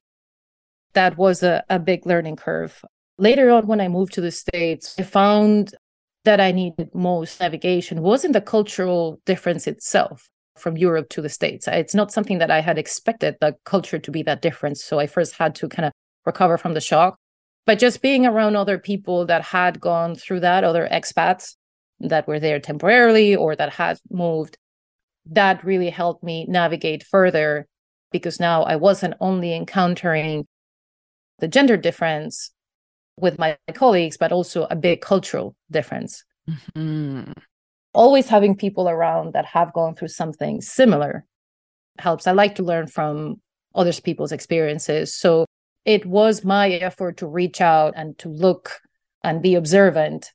That 0.94 1.18
was 1.18 1.44
a, 1.44 1.64
a 1.70 1.80
big 1.80 2.06
learning 2.06 2.38
curve. 2.38 2.84
Later 3.18 3.50
on 3.50 3.68
when 3.68 3.82
i 3.82 3.90
moved 3.90 4.14
to 4.14 4.22
the 4.22 4.32
states 4.32 4.96
i 4.98 5.04
found 5.04 5.76
that 6.24 6.40
i 6.40 6.54
needed 6.54 6.90
most 6.94 7.42
navigation 7.42 8.02
wasn't 8.02 8.32
the 8.32 8.40
cultural 8.40 9.20
difference 9.26 9.68
itself 9.68 10.30
from 10.60 10.78
europe 10.78 11.10
to 11.10 11.22
the 11.22 11.30
states 11.30 11.68
it's 11.68 11.96
not 11.96 12.12
something 12.12 12.38
that 12.40 12.52
i 12.52 12.60
had 12.60 12.78
expected 12.78 13.36
the 13.42 13.56
culture 13.66 14.00
to 14.00 14.12
be 14.12 14.24
that 14.24 14.42
different 14.42 14.78
so 14.78 15.00
i 15.00 15.08
first 15.08 15.36
had 15.36 15.56
to 15.56 15.68
kind 15.68 15.86
of 15.86 15.92
recover 16.26 16.58
from 16.58 16.74
the 16.74 16.82
shock 16.82 17.18
but 17.66 17.80
just 17.80 18.02
being 18.02 18.26
around 18.26 18.56
other 18.56 18.78
people 18.78 19.26
that 19.26 19.42
had 19.42 19.80
gone 19.80 20.16
through 20.16 20.40
that 20.40 20.64
other 20.64 20.88
expats 20.92 21.56
that 22.00 22.28
were 22.28 22.40
there 22.40 22.60
temporarily 22.60 23.36
or 23.36 23.56
that 23.56 23.74
had 23.74 24.00
moved 24.10 24.58
that 25.26 25.64
really 25.64 25.90
helped 25.90 26.24
me 26.24 26.46
navigate 26.48 27.04
further 27.04 27.68
because 28.12 28.40
now 28.40 28.64
i 28.64 28.76
wasn't 28.76 29.14
only 29.20 29.54
encountering 29.54 30.46
the 31.40 31.48
gender 31.48 31.78
difference 31.78 32.52
with 33.20 33.38
my 33.38 33.58
colleagues, 33.74 34.18
but 34.18 34.32
also 34.32 34.68
a 34.70 34.76
big 34.76 35.02
cultural 35.02 35.56
difference. 35.72 36.24
Mm-hmm. 36.50 37.32
Always 37.94 38.28
having 38.28 38.56
people 38.56 38.88
around 38.88 39.34
that 39.34 39.46
have 39.46 39.74
gone 39.74 39.96
through 39.96 40.10
something 40.10 40.62
similar 40.62 41.26
helps. 41.98 42.28
I 42.28 42.32
like 42.32 42.56
to 42.56 42.64
learn 42.64 42.88
from 42.88 43.42
other 43.76 43.94
people's 43.94 44.32
experiences. 44.32 45.14
So 45.14 45.46
it 45.86 46.06
was 46.06 46.44
my 46.44 46.70
effort 46.72 47.18
to 47.18 47.28
reach 47.28 47.62
out 47.62 47.94
and 47.96 48.18
to 48.20 48.30
look 48.30 48.80
and 49.24 49.42
be 49.42 49.56
observant 49.56 50.32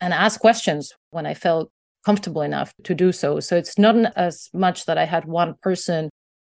and 0.00 0.14
ask 0.14 0.40
questions 0.40 0.92
when 1.10 1.26
I 1.26 1.34
felt 1.34 1.70
comfortable 2.04 2.42
enough 2.42 2.72
to 2.84 2.94
do 2.94 3.12
so. 3.12 3.40
So 3.40 3.56
it's 3.56 3.78
not 3.78 3.94
as 4.16 4.48
much 4.54 4.86
that 4.86 4.98
I 4.98 5.04
had 5.04 5.26
one 5.26 5.54
person 5.62 6.08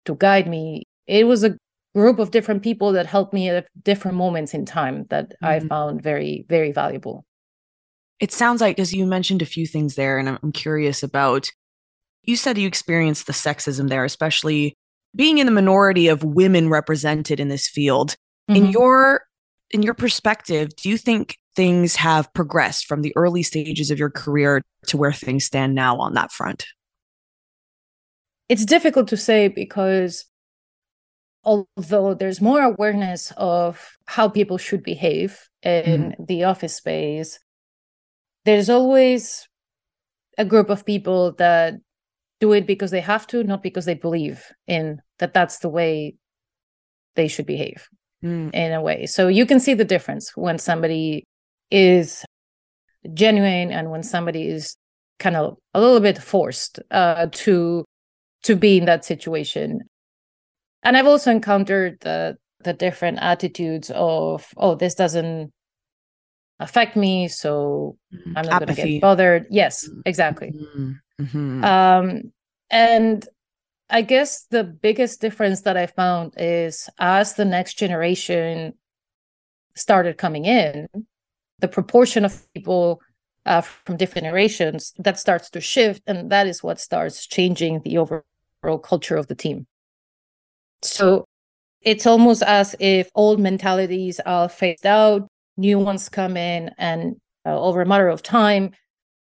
to 0.05 0.15
guide 0.15 0.47
me. 0.47 0.83
It 1.07 1.25
was 1.25 1.43
a 1.43 1.57
group 1.95 2.19
of 2.19 2.31
different 2.31 2.63
people 2.63 2.91
that 2.93 3.05
helped 3.05 3.33
me 3.33 3.49
at 3.49 3.67
different 3.83 4.17
moments 4.17 4.53
in 4.53 4.65
time 4.65 5.05
that 5.09 5.29
mm-hmm. 5.29 5.45
I 5.45 5.59
found 5.59 6.01
very, 6.01 6.45
very 6.47 6.71
valuable. 6.71 7.25
It 8.21 8.31
sounds 8.31 8.61
like, 8.61 8.77
as 8.77 8.93
you 8.93 9.07
mentioned 9.07 9.41
a 9.41 9.47
few 9.47 9.65
things 9.65 9.95
there, 9.95 10.19
and 10.19 10.29
I'm 10.29 10.51
curious 10.51 11.01
about, 11.01 11.49
you 12.21 12.35
said 12.35 12.57
you 12.57 12.67
experienced 12.67 13.25
the 13.25 13.33
sexism 13.33 13.89
there, 13.89 14.05
especially 14.05 14.75
being 15.15 15.39
in 15.39 15.47
the 15.47 15.51
minority 15.51 16.07
of 16.07 16.23
women 16.23 16.69
represented 16.69 17.39
in 17.39 17.49
this 17.49 17.67
field. 17.67 18.15
Mm-hmm. 18.49 18.55
In 18.55 18.71
your 18.71 19.23
in 19.71 19.81
your 19.81 19.95
perspective, 19.95 20.69
do 20.75 20.89
you 20.89 20.97
think 20.97 21.37
things 21.55 21.95
have 21.95 22.31
progressed 22.33 22.85
from 22.85 23.01
the 23.01 23.13
early 23.15 23.41
stages 23.41 23.89
of 23.89 23.97
your 23.97 24.11
career 24.11 24.61
to 24.87 24.97
where 24.97 25.13
things 25.13 25.45
stand 25.45 25.73
now 25.73 25.97
on 25.97 26.13
that 26.13 26.31
front? 26.31 26.65
It's 28.49 28.65
difficult 28.65 29.07
to 29.07 29.17
say 29.17 29.47
because 29.47 30.25
although 31.43 32.13
there's 32.13 32.41
more 32.41 32.61
awareness 32.61 33.33
of 33.35 33.97
how 34.05 34.29
people 34.29 34.57
should 34.59 34.83
behave 34.83 35.49
in 35.63 36.13
mm. 36.19 36.27
the 36.27 36.43
office 36.43 36.75
space, 36.75 37.39
there's 38.45 38.69
always 38.69 39.47
a 40.37 40.45
group 40.45 40.69
of 40.69 40.85
people 40.85 41.33
that 41.33 41.75
do 42.39 42.53
it 42.53 42.65
because 42.65 42.91
they 42.91 43.01
have 43.01 43.27
to, 43.27 43.43
not 43.43 43.61
because 43.61 43.85
they 43.85 43.93
believe 43.93 44.43
in 44.67 45.01
that 45.19 45.33
that's 45.33 45.59
the 45.59 45.69
way 45.69 46.15
they 47.15 47.27
should 47.27 47.45
behave 47.45 47.87
mm. 48.23 48.53
in 48.53 48.73
a 48.73 48.81
way. 48.81 49.05
So 49.05 49.27
you 49.27 49.45
can 49.45 49.59
see 49.59 49.73
the 49.73 49.85
difference 49.85 50.31
when 50.35 50.57
somebody 50.57 51.25
is 51.69 52.25
genuine 53.13 53.71
and 53.71 53.91
when 53.91 54.03
somebody 54.03 54.47
is 54.47 54.75
kind 55.19 55.35
of 55.35 55.57
a 55.73 55.79
little 55.79 55.99
bit 55.99 56.17
forced 56.17 56.79
uh, 56.89 57.27
to 57.31 57.85
to 58.43 58.55
be 58.55 58.77
in 58.77 58.85
that 58.85 59.05
situation 59.05 59.81
and 60.83 60.97
I've 60.97 61.07
also 61.07 61.31
encountered 61.31 61.97
the 62.01 62.37
the 62.63 62.73
different 62.73 63.19
attitudes 63.21 63.91
of 63.93 64.47
oh 64.57 64.75
this 64.75 64.95
doesn't 64.95 65.51
affect 66.61 66.95
me 66.95 67.27
so 67.27 67.97
mm-hmm. 68.13 68.37
i'm 68.37 68.45
not 68.45 68.59
going 68.59 68.75
to 68.75 68.81
get 68.81 69.01
bothered 69.01 69.45
yes 69.49 69.87
mm-hmm. 69.87 70.01
exactly 70.05 70.51
mm-hmm. 70.51 70.91
mm-hmm. 71.19 71.63
um 71.63 72.31
and 72.69 73.27
i 73.89 74.01
guess 74.01 74.45
the 74.51 74.63
biggest 74.63 75.19
difference 75.19 75.61
that 75.61 75.75
i 75.75 75.87
found 75.87 76.33
is 76.37 76.89
as 76.99 77.33
the 77.33 77.45
next 77.45 77.73
generation 77.77 78.73
started 79.75 80.17
coming 80.17 80.45
in 80.45 80.87
the 81.59 81.67
proportion 81.67 82.25
of 82.25 82.45
people 82.53 83.01
uh, 83.45 83.61
from 83.61 83.97
different 83.97 84.25
generations 84.25 84.93
that 84.99 85.19
starts 85.19 85.49
to 85.49 85.59
shift 85.59 86.03
and 86.05 86.31
that 86.31 86.45
is 86.45 86.61
what 86.61 86.79
starts 86.79 87.25
changing 87.25 87.81
the 87.83 87.97
overall 87.97 88.77
culture 88.77 89.17
of 89.17 89.27
the 89.27 89.35
team 89.35 89.65
so 90.83 91.25
it's 91.81 92.05
almost 92.05 92.43
as 92.43 92.75
if 92.79 93.09
old 93.15 93.39
mentalities 93.39 94.19
are 94.19 94.47
phased 94.47 94.85
out, 94.85 95.27
new 95.61 95.79
ones 95.79 96.09
come 96.09 96.35
in, 96.35 96.71
and 96.77 97.15
uh, 97.45 97.59
over 97.59 97.81
a 97.81 97.85
matter 97.85 98.09
of 98.09 98.21
time, 98.21 98.71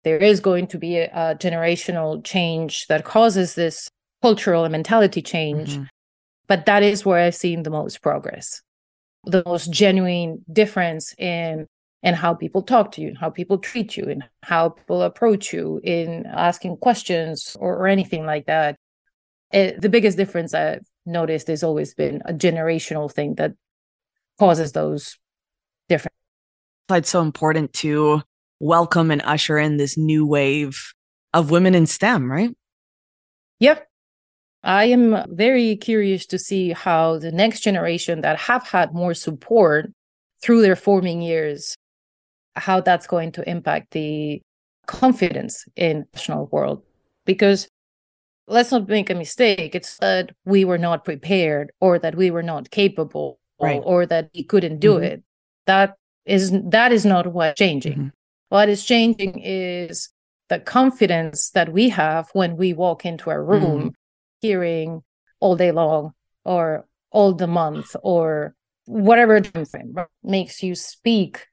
there 0.02 0.18
is 0.18 0.40
going 0.40 0.66
to 0.68 0.78
be 0.78 0.96
a, 0.96 1.06
a 1.12 1.34
generational 1.36 2.24
change 2.24 2.86
that 2.88 3.04
causes 3.04 3.54
this 3.54 3.88
cultural 4.22 4.64
and 4.64 4.72
mentality 4.72 5.22
change. 5.22 5.74
Mm-hmm. 5.74 5.84
But 6.48 6.66
that 6.66 6.82
is 6.82 7.04
where 7.06 7.24
I've 7.24 7.34
seen 7.34 7.62
the 7.62 7.70
most 7.70 8.02
progress, 8.02 8.62
the 9.24 9.42
most 9.46 9.70
genuine 9.72 10.44
difference 10.52 11.14
in 11.18 11.66
in 12.02 12.14
how 12.14 12.32
people 12.32 12.62
talk 12.62 12.92
to 12.92 13.02
you, 13.02 13.14
how 13.20 13.28
people 13.28 13.58
treat 13.58 13.96
you, 13.96 14.04
and 14.08 14.24
how 14.42 14.70
people 14.70 15.02
approach 15.02 15.52
you 15.52 15.80
in 15.84 16.24
asking 16.26 16.78
questions 16.78 17.56
or, 17.60 17.76
or 17.76 17.86
anything 17.86 18.24
like 18.24 18.46
that. 18.46 18.76
It, 19.52 19.80
the 19.80 19.90
biggest 19.90 20.16
difference 20.16 20.54
I've 20.54 20.86
noticed 21.04 21.48
has 21.48 21.62
always 21.62 21.94
been 21.94 22.22
a 22.24 22.32
generational 22.32 23.12
thing 23.12 23.34
that 23.34 23.52
causes 24.38 24.72
those. 24.72 25.18
It's 26.98 27.10
so 27.10 27.22
important 27.22 27.72
to 27.74 28.22
welcome 28.60 29.10
and 29.10 29.22
usher 29.22 29.58
in 29.58 29.76
this 29.76 29.96
new 29.96 30.26
wave 30.26 30.92
of 31.32 31.50
women 31.50 31.74
in 31.74 31.86
STEM, 31.86 32.30
right? 32.30 32.54
Yep. 33.60 33.86
I 34.62 34.84
am 34.84 35.24
very 35.34 35.76
curious 35.76 36.26
to 36.26 36.38
see 36.38 36.72
how 36.72 37.18
the 37.18 37.32
next 37.32 37.60
generation 37.60 38.20
that 38.20 38.38
have 38.38 38.66
had 38.66 38.92
more 38.92 39.14
support 39.14 39.90
through 40.42 40.62
their 40.62 40.76
forming 40.76 41.22
years, 41.22 41.76
how 42.56 42.80
that's 42.80 43.06
going 43.06 43.32
to 43.32 43.48
impact 43.48 43.92
the 43.92 44.42
confidence 44.86 45.64
in 45.76 46.06
national 46.14 46.46
world. 46.46 46.82
Because 47.24 47.68
let's 48.46 48.72
not 48.72 48.88
make 48.88 49.08
a 49.08 49.14
mistake. 49.14 49.74
It's 49.74 49.96
that 49.98 50.32
we 50.44 50.64
were 50.64 50.78
not 50.78 51.04
prepared 51.04 51.72
or 51.80 51.98
that 51.98 52.16
we 52.16 52.30
were 52.30 52.42
not 52.42 52.70
capable 52.70 53.38
right. 53.60 53.80
or, 53.84 54.04
that 54.06 54.30
we 54.34 54.42
couldn't 54.42 54.80
do 54.80 54.94
mm-hmm. 54.94 55.04
it. 55.04 55.22
That 55.66 55.96
is 56.24 56.52
that 56.52 56.92
is 56.92 57.04
not 57.04 57.32
what's 57.32 57.58
changing. 57.58 57.92
Mm-hmm. 57.92 58.08
What 58.50 58.68
is 58.68 58.84
changing 58.84 59.40
is 59.42 60.10
the 60.48 60.58
confidence 60.58 61.50
that 61.50 61.72
we 61.72 61.88
have 61.90 62.28
when 62.32 62.56
we 62.56 62.72
walk 62.72 63.04
into 63.04 63.30
a 63.30 63.40
room 63.40 63.78
mm-hmm. 63.78 63.88
hearing 64.40 65.02
all 65.38 65.56
day 65.56 65.70
long 65.70 66.12
or 66.44 66.86
all 67.12 67.32
the 67.32 67.46
month 67.46 67.94
or 68.02 68.54
whatever 68.86 69.40
time 69.40 69.64
frame 69.64 69.94
makes 70.22 70.62
you 70.62 70.74
speak 70.74 71.46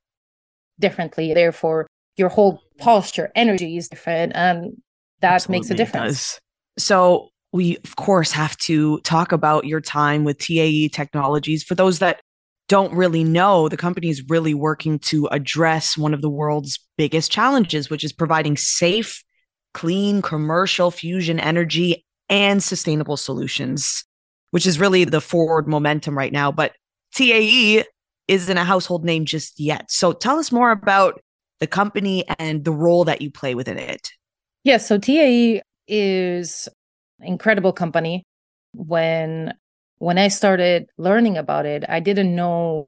differently. 0.80 1.34
Therefore, 1.34 1.88
your 2.16 2.30
whole 2.30 2.62
posture, 2.80 3.32
energy 3.36 3.78
is 3.78 3.88
different. 3.90 4.34
And 4.36 4.82
that 5.22 5.34
Absolutely 5.34 5.60
makes 5.60 5.70
a 5.70 5.76
difference. 5.76 6.40
So, 6.78 7.30
we, 7.54 7.78
of 7.78 7.96
course, 7.96 8.32
have 8.34 8.58
to 8.58 9.00
talk 9.02 9.32
about 9.32 9.66
your 9.66 9.80
time 9.82 10.24
with 10.24 10.38
TAE 10.38 10.90
Technologies. 10.90 11.64
For 11.64 11.76
those 11.76 12.00
that 12.00 12.20
don't 12.68 12.94
really 12.94 13.24
know, 13.24 13.70
the 13.70 13.78
company 13.78 14.10
is 14.10 14.24
really 14.28 14.54
working 14.54 15.00
to 15.00 15.28
address 15.28 15.98
one 15.98 16.14
of 16.14 16.22
the 16.22 16.30
world's 16.30 16.80
biggest 16.98 17.32
challenges, 17.32 17.90
which 17.90 18.04
is 18.04 18.12
providing 18.12 18.58
safe, 18.58 19.24
clean 19.74 20.22
commercial 20.22 20.92
fusion 20.92 21.40
energy 21.40 22.06
and 22.30 22.62
sustainable 22.62 23.18
solutions, 23.18 24.04
which 24.52 24.66
is 24.66 24.80
really 24.80 25.06
the 25.06 25.22
forward 25.22 25.68
momentum 25.68 26.18
right 26.18 26.34
now. 26.34 26.52
But 26.52 26.74
TAE 27.14 27.86
isn't 28.28 28.58
a 28.58 28.64
household 28.64 29.06
name 29.06 29.26
just 29.26 29.60
yet. 29.60 29.90
So 29.90 30.12
tell 30.12 30.38
us 30.38 30.52
more 30.52 30.72
about 30.72 31.22
the 31.60 31.68
company 31.68 32.26
and 32.38 32.66
the 32.66 32.72
role 32.72 33.06
that 33.06 33.22
you 33.22 33.32
play 33.32 33.56
within 33.56 33.78
it. 33.78 34.10
Yes, 34.64 34.86
so 34.86 34.98
TAE 34.98 35.62
is 35.88 36.68
incredible 37.22 37.72
company. 37.72 38.26
When 38.74 39.54
when 39.98 40.18
I 40.18 40.28
started 40.28 40.90
learning 40.98 41.38
about 41.38 41.66
it, 41.66 41.84
I 41.88 42.00
didn't 42.00 42.36
know 42.36 42.88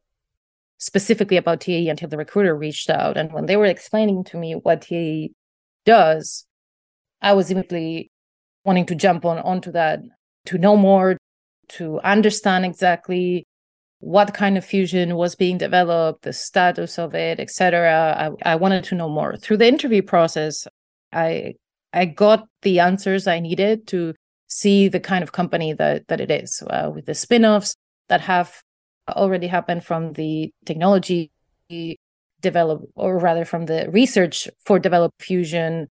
specifically 0.77 1.37
about 1.37 1.61
TAE 1.61 1.89
until 1.89 2.09
the 2.09 2.17
recruiter 2.17 2.55
reached 2.55 2.89
out. 2.89 3.17
And 3.17 3.33
when 3.33 3.45
they 3.45 3.57
were 3.57 3.65
explaining 3.65 4.23
to 4.25 4.37
me 4.37 4.53
what 4.53 4.81
TAE 4.81 5.31
does, 5.85 6.45
I 7.21 7.33
was 7.33 7.51
immediately 7.51 8.11
wanting 8.63 8.85
to 8.87 8.95
jump 8.95 9.25
on 9.25 9.39
onto 9.39 9.71
that 9.71 9.99
to 10.45 10.57
know 10.57 10.77
more, 10.77 11.17
to 11.69 11.99
understand 12.01 12.65
exactly 12.65 13.45
what 13.99 14.33
kind 14.33 14.57
of 14.57 14.63
fusion 14.63 15.15
was 15.15 15.35
being 15.35 15.57
developed, 15.57 16.21
the 16.21 16.31
status 16.31 16.97
of 16.97 17.13
it, 17.13 17.39
etc. 17.39 18.33
I, 18.43 18.53
I 18.53 18.55
wanted 18.55 18.85
to 18.85 18.95
know 18.95 19.09
more. 19.09 19.35
Through 19.35 19.57
the 19.57 19.67
interview 19.67 20.01
process, 20.01 20.67
I 21.11 21.55
I 21.91 22.05
got 22.05 22.45
the 22.61 22.79
answers 22.79 23.27
I 23.27 23.39
needed 23.39 23.87
to 23.87 24.13
see 24.49 24.87
the 24.87 24.99
kind 24.99 25.23
of 25.23 25.31
company 25.31 25.73
that 25.73 26.07
that 26.07 26.19
it 26.19 26.31
is 26.31 26.63
uh, 26.69 26.89
with 26.93 27.05
the 27.05 27.13
spin-offs 27.13 27.75
that 28.09 28.21
have 28.21 28.61
already 29.09 29.47
happened 29.47 29.83
from 29.83 30.13
the 30.13 30.51
technology 30.65 31.31
develop 32.41 32.81
or 32.95 33.17
rather 33.17 33.45
from 33.45 33.65
the 33.65 33.89
research 33.91 34.47
for 34.65 34.79
developed 34.79 35.21
fusion 35.21 35.87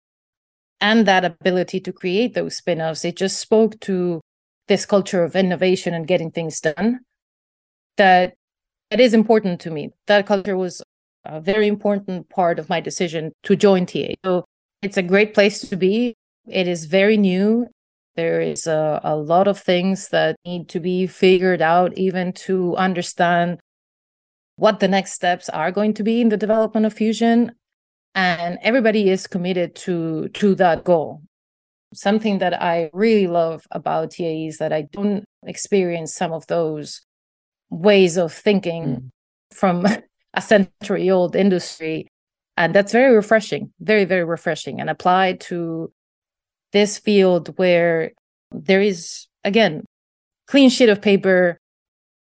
and 0.81 1.07
that 1.07 1.25
ability 1.25 1.81
to 1.81 1.93
create 1.93 2.35
those 2.35 2.57
spin-offs. 2.57 3.05
It 3.05 3.17
just 3.17 3.39
spoke 3.39 3.79
to 3.81 4.21
this 4.69 4.87
culture 4.87 5.25
of 5.25 5.35
innovation 5.35 5.95
and 5.95 6.07
getting 6.07 6.31
things 6.31 6.61
done 6.61 7.01
that 7.97 8.35
that 8.91 9.01
is 9.01 9.13
important 9.13 9.61
to 9.61 9.71
me. 9.71 9.91
That 10.07 10.27
culture 10.27 10.57
was 10.57 10.83
a 11.25 11.41
very 11.41 11.69
important 11.69 12.29
part 12.31 12.59
of 12.59 12.69
my 12.69 12.81
decision 12.81 13.33
to 13.43 13.57
join 13.57 13.87
ta 13.87 14.15
so 14.25 14.45
it's 14.83 14.97
a 14.97 15.03
great 15.03 15.35
place 15.35 15.61
to 15.69 15.77
be. 15.77 16.15
It 16.47 16.69
is 16.69 16.87
very 16.87 17.17
new 17.17 17.67
there 18.19 18.41
is 18.41 18.67
a, 18.67 19.01
a 19.05 19.15
lot 19.15 19.47
of 19.47 19.61
things 19.61 20.09
that 20.09 20.35
need 20.45 20.69
to 20.71 20.81
be 20.81 21.07
figured 21.07 21.63
out 21.63 21.97
even 21.97 22.33
to 22.33 22.75
understand 22.75 23.61
what 24.57 24.81
the 24.81 24.89
next 24.89 25.13
steps 25.13 25.49
are 25.49 25.71
going 25.71 25.95
to 25.95 26.03
be 26.03 26.21
in 26.21 26.29
the 26.29 26.37
development 26.37 26.85
of 26.85 26.93
fusion. 26.93 27.53
And 28.17 28.59
everybody 28.61 29.09
is 29.09 29.29
committed 29.29 29.77
to 29.87 30.31
to 30.41 30.57
that 30.57 30.83
goal. 30.83 31.23
Something 31.95 32.39
that 32.39 32.61
i 32.61 32.91
really 32.93 33.29
love 33.29 33.67
about 33.71 34.11
tae 34.11 34.49
is 34.49 34.59
that 34.59 34.73
i 34.73 34.83
don't 34.83 35.25
experience 35.47 36.13
some 36.13 36.33
of 36.33 36.45
those 36.49 37.01
ways 37.71 38.17
of 38.19 38.33
thinking 38.33 38.85
mm. 38.85 39.11
from 39.53 39.87
a 40.35 40.43
century 40.43 41.09
old 41.09 41.37
industry. 41.37 42.09
And 42.57 42.75
that's 42.75 42.91
very 42.91 43.15
refreshing 43.15 43.73
very 43.81 44.05
very 44.05 44.25
refreshing. 44.25 44.81
And 44.81 44.91
applied 44.91 45.39
to 45.53 45.93
this 46.73 46.99
field 46.99 47.57
where 47.59 48.13
there 48.51 48.81
is 48.81 49.27
again 49.45 49.85
clean 50.47 50.71
sheet 50.71 50.89
of 50.89 51.01
paper 51.01 51.59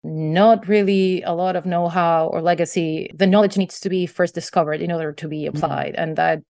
not 0.05 0.69
really 0.69 1.23
a 1.23 1.33
lot 1.33 1.57
of 1.57 1.67
know-how 1.67 2.29
or 2.29 2.41
legacy 2.41 3.11
the 3.15 3.27
knowledge 3.27 3.57
needs 3.57 3.81
to 3.81 3.89
be 3.89 4.07
first 4.07 4.35
discovered 4.35 4.81
in 4.81 4.93
order 4.93 5.13
to 5.13 5.29
be 5.29 5.45
mm-hmm. 5.45 5.57
applied 5.57 5.93
mm-hmm. 5.93 6.03
and 6.03 6.17
that 6.17 6.41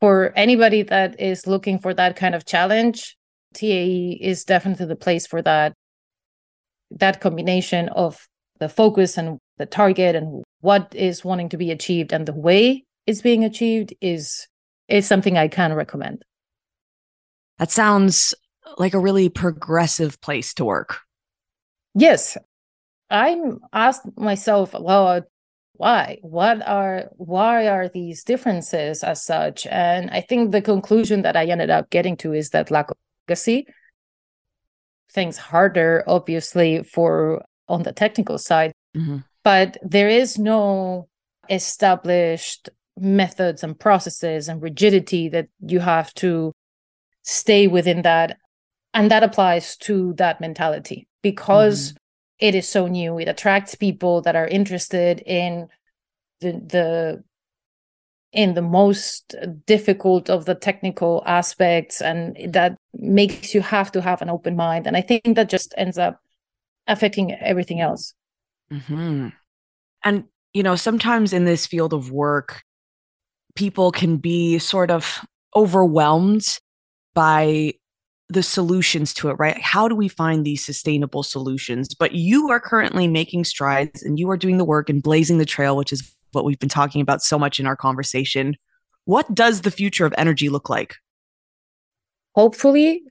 for 0.00 0.32
anybody 0.36 0.82
that 0.82 1.18
is 1.20 1.46
looking 1.46 1.78
for 1.78 1.94
that 1.94 2.16
kind 2.16 2.34
of 2.34 2.44
challenge 2.44 3.16
tae 3.54 4.18
is 4.20 4.44
definitely 4.44 4.86
the 4.86 4.96
place 4.96 5.26
for 5.26 5.40
that 5.42 5.72
that 6.90 7.20
combination 7.20 7.88
of 7.90 8.26
the 8.58 8.68
focus 8.68 9.16
and 9.16 9.38
the 9.56 9.66
target 9.66 10.14
and 10.14 10.44
what 10.60 10.94
is 10.94 11.24
wanting 11.24 11.48
to 11.48 11.56
be 11.56 11.70
achieved 11.70 12.12
and 12.12 12.26
the 12.26 12.34
way 12.34 12.84
it's 13.06 13.22
being 13.22 13.44
achieved 13.44 13.94
is 14.00 14.46
is 14.88 15.06
something 15.06 15.36
i 15.38 15.48
can 15.48 15.72
recommend 15.72 16.22
that 17.58 17.70
sounds 17.70 18.34
like 18.78 18.94
a 18.94 18.98
really 18.98 19.28
progressive 19.28 20.20
place 20.20 20.54
to 20.54 20.64
work. 20.64 21.00
Yes. 21.94 22.36
I 23.10 23.36
asked 23.72 24.06
myself, 24.16 24.72
well, 24.78 25.22
why? 25.74 26.18
What 26.22 26.66
are 26.66 27.08
why 27.16 27.68
are 27.68 27.88
these 27.88 28.24
differences 28.24 29.02
as 29.02 29.24
such? 29.24 29.66
And 29.66 30.10
I 30.10 30.20
think 30.20 30.52
the 30.52 30.62
conclusion 30.62 31.22
that 31.22 31.36
I 31.36 31.46
ended 31.46 31.70
up 31.70 31.90
getting 31.90 32.16
to 32.18 32.32
is 32.32 32.50
that 32.50 32.70
lack 32.70 32.90
of 32.90 32.96
legacy. 33.28 33.66
Things 35.12 35.36
harder, 35.36 36.04
obviously, 36.06 36.82
for 36.84 37.44
on 37.68 37.82
the 37.82 37.92
technical 37.92 38.38
side. 38.38 38.72
Mm-hmm. 38.96 39.18
But 39.44 39.76
there 39.82 40.08
is 40.08 40.38
no 40.38 41.08
established 41.48 42.68
methods 42.96 43.64
and 43.64 43.78
processes 43.78 44.48
and 44.48 44.62
rigidity 44.62 45.28
that 45.30 45.48
you 45.60 45.80
have 45.80 46.12
to 46.14 46.52
stay 47.22 47.66
within 47.66 48.02
that 48.02 48.36
and 48.94 49.10
that 49.10 49.22
applies 49.22 49.76
to 49.76 50.12
that 50.14 50.40
mentality 50.40 51.06
because 51.22 51.90
mm-hmm. 51.90 52.46
it 52.46 52.54
is 52.54 52.68
so 52.68 52.86
new 52.86 53.18
it 53.18 53.28
attracts 53.28 53.74
people 53.74 54.20
that 54.22 54.36
are 54.36 54.46
interested 54.46 55.20
in 55.20 55.68
the 56.40 56.52
the 56.52 57.24
in 58.32 58.54
the 58.54 58.62
most 58.62 59.34
difficult 59.66 60.30
of 60.30 60.46
the 60.46 60.54
technical 60.54 61.22
aspects 61.26 62.00
and 62.00 62.36
that 62.52 62.76
makes 62.94 63.54
you 63.54 63.60
have 63.60 63.92
to 63.92 64.00
have 64.00 64.22
an 64.22 64.30
open 64.30 64.56
mind 64.56 64.86
and 64.86 64.96
i 64.96 65.00
think 65.00 65.22
that 65.36 65.48
just 65.48 65.74
ends 65.76 65.98
up 65.98 66.20
affecting 66.86 67.32
everything 67.32 67.80
else 67.80 68.14
mm-hmm. 68.72 69.28
and 70.04 70.24
you 70.52 70.62
know 70.62 70.76
sometimes 70.76 71.32
in 71.32 71.44
this 71.44 71.66
field 71.66 71.92
of 71.92 72.10
work 72.10 72.62
people 73.54 73.92
can 73.92 74.16
be 74.16 74.58
sort 74.58 74.90
of 74.90 75.24
overwhelmed 75.54 76.58
by 77.14 77.74
the 78.28 78.42
solutions 78.42 79.12
to 79.14 79.28
it, 79.28 79.34
right? 79.34 79.60
How 79.60 79.88
do 79.88 79.94
we 79.94 80.08
find 80.08 80.44
these 80.44 80.64
sustainable 80.64 81.22
solutions? 81.22 81.94
But 81.94 82.12
you 82.12 82.50
are 82.50 82.60
currently 82.60 83.08
making 83.08 83.44
strides 83.44 84.02
and 84.02 84.18
you 84.18 84.30
are 84.30 84.36
doing 84.36 84.58
the 84.58 84.64
work 84.64 84.88
and 84.88 85.02
blazing 85.02 85.38
the 85.38 85.44
trail, 85.44 85.76
which 85.76 85.92
is 85.92 86.14
what 86.32 86.44
we've 86.44 86.58
been 86.58 86.68
talking 86.68 87.00
about 87.00 87.22
so 87.22 87.38
much 87.38 87.60
in 87.60 87.66
our 87.66 87.76
conversation. 87.76 88.56
What 89.04 89.34
does 89.34 89.62
the 89.62 89.70
future 89.70 90.06
of 90.06 90.14
energy 90.16 90.48
look 90.48 90.70
like? 90.70 90.96
Hopefully, 92.34 93.02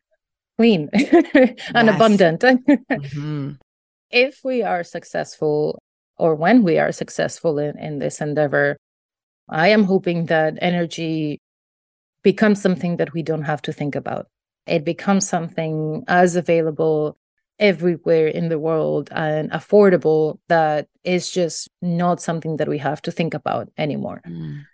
clean 0.58 0.89
and 1.76 1.89
abundant. 1.89 2.41
mm-hmm. 2.41 3.52
If 4.10 4.39
we 4.43 4.63
are 4.63 4.84
successful, 4.84 5.80
or 6.17 6.36
when 6.36 6.63
we 6.63 6.80
are 6.80 6.91
successful 6.91 7.60
in, 7.60 7.78
in 7.78 8.00
this 8.00 8.21
endeavor, 8.21 8.78
I 9.50 9.69
am 9.69 9.84
hoping 9.84 10.26
that 10.28 10.58
energy 10.62 11.39
becomes 12.24 12.62
something 12.62 12.97
that 12.97 13.13
we 13.13 13.24
don't 13.24 13.43
have 13.43 13.62
to 13.63 13.74
think 13.74 13.95
about. 13.95 14.28
It 14.67 14.86
becomes 14.86 15.28
something 15.28 16.04
as 16.08 16.36
available 16.36 17.17
everywhere 17.60 18.28
in 18.28 18.50
the 18.50 18.60
world 18.60 19.10
and 19.12 19.52
affordable 19.52 20.39
that 20.47 20.88
is 21.04 21.30
just 21.30 21.69
not 21.82 22.21
something 22.21 22.58
that 22.58 22.67
we 22.67 22.80
have 22.80 23.02
to 23.04 23.12
think 23.12 23.34
about 23.34 23.69
anymore. 23.78 24.21
Mm. 24.28 24.65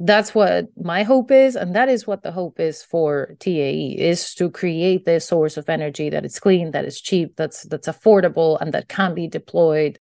That's 0.00 0.34
what 0.34 0.66
my 0.76 1.04
hope 1.04 1.30
is, 1.30 1.54
and 1.54 1.76
that 1.76 1.88
is 1.88 2.08
what 2.08 2.24
the 2.24 2.32
hope 2.32 2.58
is 2.58 2.82
for 2.82 3.36
TAE 3.38 3.94
is 3.96 4.34
to 4.34 4.50
create 4.50 5.04
this 5.04 5.28
source 5.28 5.56
of 5.56 5.68
energy 5.68 6.10
that 6.10 6.24
is 6.24 6.40
clean, 6.40 6.72
that 6.72 6.84
is 6.84 7.00
cheap, 7.00 7.36
that's 7.36 7.62
that's 7.62 7.86
affordable, 7.86 8.58
and 8.60 8.74
that 8.74 8.88
can 8.88 9.14
be 9.14 9.28
deployed 9.28 10.00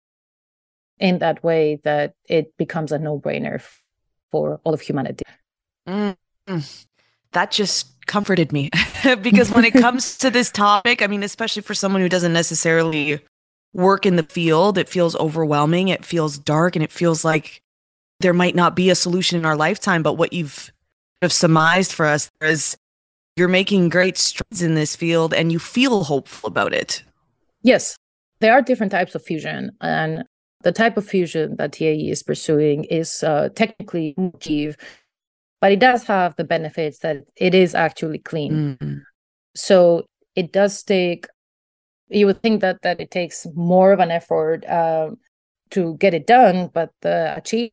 in 0.98 1.18
that 1.18 1.44
way 1.44 1.80
that 1.84 2.14
it 2.28 2.56
becomes 2.56 2.90
a 2.90 2.98
no-brainer 2.98 3.62
for 4.32 4.60
all 4.64 4.74
of 4.74 4.80
humanity. 4.80 5.24
Mm. 5.86 6.16
That 7.34 7.50
just 7.50 7.88
comforted 8.06 8.52
me 8.52 8.70
because 9.22 9.50
when 9.50 9.64
it 9.64 9.72
comes 9.72 10.16
to 10.18 10.30
this 10.30 10.50
topic, 10.50 11.02
I 11.02 11.06
mean, 11.06 11.22
especially 11.22 11.62
for 11.62 11.74
someone 11.74 12.02
who 12.02 12.08
doesn't 12.08 12.32
necessarily 12.32 13.20
work 13.72 14.06
in 14.06 14.16
the 14.16 14.22
field, 14.22 14.78
it 14.78 14.88
feels 14.88 15.14
overwhelming. 15.16 15.88
It 15.88 16.04
feels 16.04 16.38
dark 16.38 16.76
and 16.76 16.82
it 16.82 16.92
feels 16.92 17.24
like 17.24 17.60
there 18.20 18.32
might 18.32 18.54
not 18.54 18.74
be 18.74 18.90
a 18.90 18.94
solution 18.94 19.38
in 19.38 19.44
our 19.44 19.56
lifetime. 19.56 20.02
But 20.02 20.14
what 20.14 20.32
you've 20.32 20.72
have 21.22 21.32
surmised 21.32 21.92
for 21.92 22.06
us 22.06 22.30
is 22.40 22.76
you're 23.36 23.48
making 23.48 23.88
great 23.88 24.16
strides 24.16 24.62
in 24.62 24.74
this 24.74 24.94
field 24.94 25.34
and 25.34 25.50
you 25.50 25.58
feel 25.58 26.04
hopeful 26.04 26.46
about 26.46 26.72
it. 26.72 27.02
Yes, 27.62 27.96
there 28.40 28.52
are 28.52 28.62
different 28.62 28.92
types 28.92 29.14
of 29.14 29.24
fusion. 29.24 29.72
And 29.80 30.24
the 30.62 30.72
type 30.72 30.96
of 30.96 31.06
fusion 31.06 31.56
that 31.56 31.72
TAE 31.72 32.10
is 32.10 32.22
pursuing 32.22 32.84
is 32.84 33.22
uh, 33.22 33.48
technically 33.54 34.14
achieve, 34.34 34.76
but 35.64 35.72
it 35.72 35.80
does 35.80 36.04
have 36.04 36.36
the 36.36 36.44
benefits 36.44 36.98
that 36.98 37.24
it 37.36 37.54
is 37.54 37.74
actually 37.74 38.18
clean. 38.18 38.76
Mm-hmm. 38.78 38.98
So 39.56 40.04
it 40.36 40.52
does 40.52 40.82
take. 40.82 41.26
You 42.10 42.26
would 42.26 42.42
think 42.42 42.60
that 42.60 42.82
that 42.82 43.00
it 43.00 43.10
takes 43.10 43.46
more 43.54 43.90
of 43.90 43.98
an 43.98 44.10
effort 44.10 44.68
um, 44.68 45.16
to 45.70 45.96
get 45.96 46.12
it 46.12 46.26
done, 46.26 46.68
but 46.74 46.90
the 47.00 47.32
achieve 47.34 47.70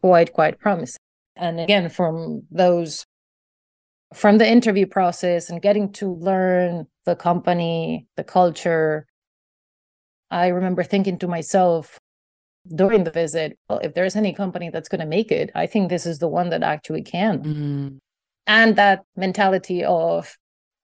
quite 0.00 0.32
quite 0.32 0.58
promising. 0.58 0.98
And 1.36 1.60
again, 1.60 1.90
from 1.90 2.42
those 2.50 3.06
from 4.12 4.38
the 4.38 4.50
interview 4.50 4.86
process 4.86 5.48
and 5.48 5.62
getting 5.62 5.92
to 5.92 6.14
learn 6.14 6.88
the 7.04 7.14
company, 7.14 8.08
the 8.16 8.24
culture, 8.24 9.06
I 10.28 10.48
remember 10.48 10.82
thinking 10.82 11.20
to 11.20 11.28
myself 11.28 12.00
during 12.74 13.04
the 13.04 13.10
visit, 13.10 13.58
well, 13.68 13.78
if 13.78 13.94
there's 13.94 14.16
any 14.16 14.32
company 14.32 14.70
that's 14.70 14.88
going 14.88 15.00
to 15.00 15.06
make 15.06 15.32
it, 15.32 15.50
I 15.54 15.66
think 15.66 15.88
this 15.88 16.06
is 16.06 16.18
the 16.18 16.28
one 16.28 16.50
that 16.50 16.62
actually 16.62 17.02
can. 17.02 17.42
Mm-hmm. 17.42 17.88
And 18.46 18.76
that 18.76 19.02
mentality 19.16 19.84
of 19.84 20.36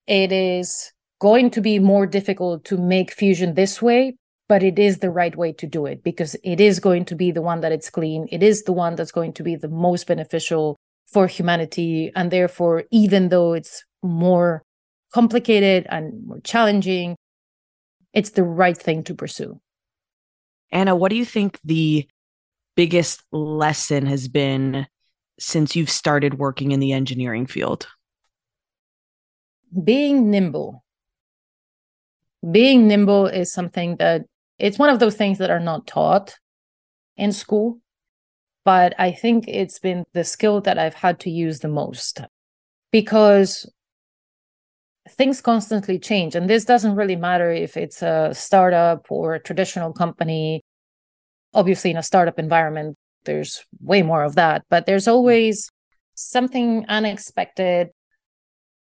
it 0.07 0.33
is 0.33 0.93
going 1.21 1.51
to 1.51 1.61
be 1.61 1.79
more 1.79 2.07
difficult 2.07 2.65
to 2.65 2.77
make 2.77 3.13
fusion 3.13 3.55
this 3.55 3.83
way, 3.83 4.17
but 4.49 4.63
it 4.63 4.79
is 4.79 4.99
the 4.99 5.11
right 5.11 5.35
way 5.37 5.53
to 5.53 5.67
do 5.67 5.87
it 5.87 6.03
because 6.03 6.37
it 6.45 6.61
is 6.61 6.81
going 6.81 7.05
to 7.07 7.15
be 7.15 7.31
the 7.31 7.43
one 7.43 7.61
that 7.61 7.73
it's 7.73 7.91
clean. 7.91 8.29
It 8.31 8.43
is 8.43 8.63
the 8.63 8.73
one 8.73 8.95
that's 8.95 9.13
going 9.13 9.33
to 9.35 9.43
be 9.43 9.57
the 9.57 9.69
most 9.69 10.07
beneficial 10.07 10.77
for 11.13 11.27
humanity. 11.27 12.13
And 12.15 12.31
therefore, 12.31 12.85
even 12.91 13.29
though 13.31 13.55
it's 13.55 13.85
more 14.03 14.63
complicated 15.13 15.87
and 15.91 16.27
more 16.27 16.41
challenging, 16.41 17.17
it's 18.13 18.31
the 18.31 18.45
right 18.45 18.77
thing 18.77 19.03
to 19.05 19.15
pursue. 19.15 19.61
Ana, 20.71 20.95
what 20.95 21.11
do 21.11 21.17
you 21.17 21.25
think 21.25 21.59
the 21.65 22.09
biggest 22.77 23.23
lesson 23.33 24.07
has 24.07 24.29
been 24.29 24.87
since 25.39 25.75
you've 25.75 25.91
started 25.91 26.39
working 26.39 26.73
in 26.73 26.81
the 26.81 26.93
engineering 26.93 27.47
field? 27.47 27.87
Being 29.85 30.31
nimble. 30.31 30.85
Being 32.49 32.87
nimble 32.87 33.27
is 33.27 33.53
something 33.53 33.97
that 33.97 34.23
it's 34.59 34.79
one 34.79 34.91
of 34.91 34.99
those 34.99 35.17
things 35.17 35.39
that 35.39 35.51
are 35.51 35.61
not 35.61 35.87
taught 35.87 36.37
in 37.17 37.33
school 37.33 37.81
but 38.69 38.95
I 38.99 39.13
think 39.13 39.47
it's 39.49 39.79
been 39.79 40.05
the 40.13 40.25
skill 40.25 40.61
that 40.61 40.79
I've 40.79 40.93
had 40.93 41.21
to 41.21 41.31
use 41.31 41.61
the 41.61 41.69
most 41.69 42.21
because 42.93 43.65
things 45.11 45.41
constantly 45.41 45.99
change. 45.99 46.35
And 46.35 46.49
this 46.49 46.65
doesn't 46.65 46.97
really 46.97 47.17
matter 47.17 47.51
if 47.51 47.77
it's 47.77 48.03
a 48.03 48.31
startup 48.33 49.07
or 49.11 49.35
a 49.35 49.41
traditional 49.41 49.93
company. 49.93 50.63
Obviously, 51.55 51.91
in 51.91 51.97
a 51.97 52.03
startup 52.03 52.39
environment, 52.39 52.97
there's 53.25 53.65
way 53.81 54.03
more 54.03 54.23
of 54.23 54.35
that, 54.37 54.65
but 54.71 54.87
there's 54.87 55.09
always 55.09 55.71
something 56.15 56.85
unexpected 56.89 57.89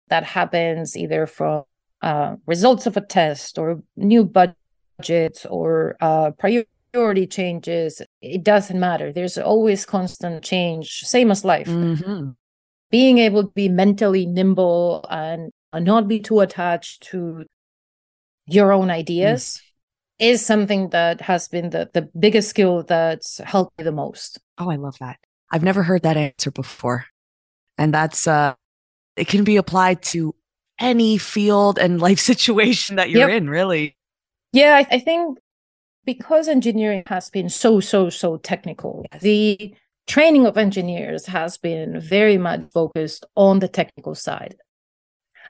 that 0.09 0.23
happens 0.23 0.95
either 0.95 1.25
from 1.25 1.63
uh, 2.01 2.35
results 2.45 2.85
of 2.85 2.97
a 2.97 3.01
test 3.01 3.57
or 3.57 3.81
new 3.95 4.23
budgets 4.23 5.45
or 5.47 5.95
uh, 6.01 6.31
priority 6.31 7.27
changes, 7.27 8.01
it 8.21 8.43
doesn't 8.43 8.79
matter. 8.79 9.11
There's 9.11 9.37
always 9.37 9.85
constant 9.85 10.43
change, 10.43 11.01
same 11.01 11.31
as 11.31 11.43
life. 11.43 11.67
Mm-hmm. 11.67 12.29
Being 12.91 13.17
able 13.17 13.43
to 13.43 13.51
be 13.53 13.67
mentally 13.67 14.25
nimble 14.25 15.05
and 15.09 15.51
not 15.73 16.07
be 16.07 16.19
too 16.19 16.39
attached 16.39 17.03
to 17.03 17.45
your 18.47 18.71
own 18.71 18.89
ideas 18.89 19.61
mm. 20.21 20.31
is 20.31 20.45
something 20.45 20.89
that 20.89 21.21
has 21.21 21.47
been 21.47 21.69
the, 21.69 21.89
the 21.93 22.09
biggest 22.17 22.49
skill 22.49 22.83
that's 22.83 23.39
helped 23.39 23.77
me 23.77 23.83
the 23.83 23.91
most. 23.91 24.39
Oh, 24.57 24.69
I 24.69 24.75
love 24.75 24.97
that. 24.99 25.17
I've 25.51 25.63
never 25.63 25.83
heard 25.83 26.03
that 26.03 26.17
answer 26.17 26.51
before. 26.51 27.05
And 27.77 27.93
that's 27.93 28.27
uh 28.27 28.53
it 29.15 29.27
can 29.27 29.43
be 29.43 29.57
applied 29.57 30.01
to 30.01 30.35
any 30.79 31.17
field 31.17 31.79
and 31.79 32.01
life 32.01 32.19
situation 32.31 32.97
that 32.97 33.09
you're 33.09 33.29
yep. 33.29 33.41
in, 33.41 33.49
really. 33.49 33.95
Yeah, 34.51 34.75
I, 34.75 34.95
I 34.95 34.99
think 34.99 35.37
because 36.05 36.47
engineering 36.47 37.03
has 37.07 37.29
been 37.29 37.49
so 37.49 37.79
so 37.79 38.09
so 38.09 38.37
technical 38.37 39.05
yes. 39.11 39.21
the 39.21 39.75
training 40.07 40.45
of 40.45 40.57
engineers 40.57 41.25
has 41.25 41.57
been 41.57 41.99
very 41.99 42.37
much 42.37 42.61
focused 42.71 43.25
on 43.35 43.59
the 43.59 43.67
technical 43.67 44.13
side 44.13 44.55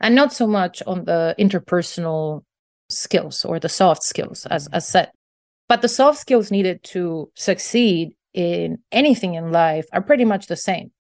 and 0.02 0.16
not 0.16 0.34
so 0.34 0.48
much 0.48 0.82
on 0.88 1.06
the 1.06 1.36
interpersonal 1.40 2.44
skills 2.90 3.46
or 3.46 3.60
the 3.60 3.70
soft 3.70 4.04
skills 4.04 4.46
as, 4.48 4.66
mm-hmm. 4.66 4.76
as 4.76 4.88
said. 4.88 5.12
But 5.68 5.82
the 5.82 5.88
soft 5.88 6.20
skills 6.20 6.52
needed 6.52 6.84
to 6.84 7.32
succeed 7.36 8.16
in 8.34 8.80
anything 8.92 9.34
in 9.34 9.52
life 9.52 9.86
are 9.94 10.02
pretty 10.02 10.26
much 10.26 10.48
the 10.48 10.56
same. 10.56 10.92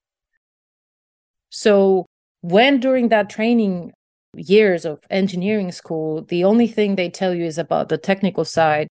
So 1.49 2.05
when 2.41 2.79
during 2.79 3.09
that 3.09 3.29
training 3.29 3.91
years 4.35 4.85
of 4.85 4.99
engineering 5.09 5.71
school 5.71 6.23
the 6.23 6.43
only 6.43 6.67
thing 6.67 6.95
they 6.95 7.09
tell 7.09 7.33
you 7.33 7.45
is 7.45 7.57
about 7.57 7.87
the 7.87 7.97
technical 7.97 8.43
side 8.43 8.87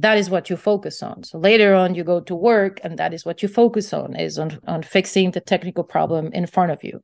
that 0.00 0.16
is 0.16 0.30
what 0.30 0.48
you 0.48 0.56
focus 0.56 1.02
on. 1.02 1.24
So 1.24 1.38
later 1.38 1.74
on 1.74 1.94
you 1.94 2.04
go 2.04 2.20
to 2.20 2.34
work 2.34 2.80
and 2.84 2.98
that 2.98 3.12
is 3.12 3.24
what 3.24 3.42
you 3.42 3.48
focus 3.48 3.92
on 3.92 4.14
is 4.14 4.38
on, 4.38 4.58
on 4.66 4.82
fixing 4.82 5.32
the 5.32 5.40
technical 5.40 5.82
problem 5.82 6.32
in 6.32 6.46
front 6.46 6.70
of 6.70 6.84
you 6.84 7.00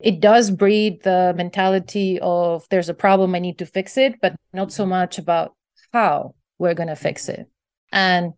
it 0.00 0.20
does 0.20 0.50
breed 0.50 1.02
the 1.02 1.32
mentality 1.36 2.18
of 2.20 2.66
there's 2.70 2.88
a 2.88 2.94
problem 2.94 3.34
i 3.34 3.38
need 3.38 3.58
to 3.58 3.66
fix 3.66 3.96
it 3.96 4.20
but 4.20 4.34
not 4.52 4.72
so 4.72 4.86
much 4.86 5.18
about 5.18 5.54
how 5.92 6.34
we're 6.58 6.74
going 6.74 6.88
to 6.88 6.96
fix 6.96 7.28
it 7.28 7.48
and 7.92 8.32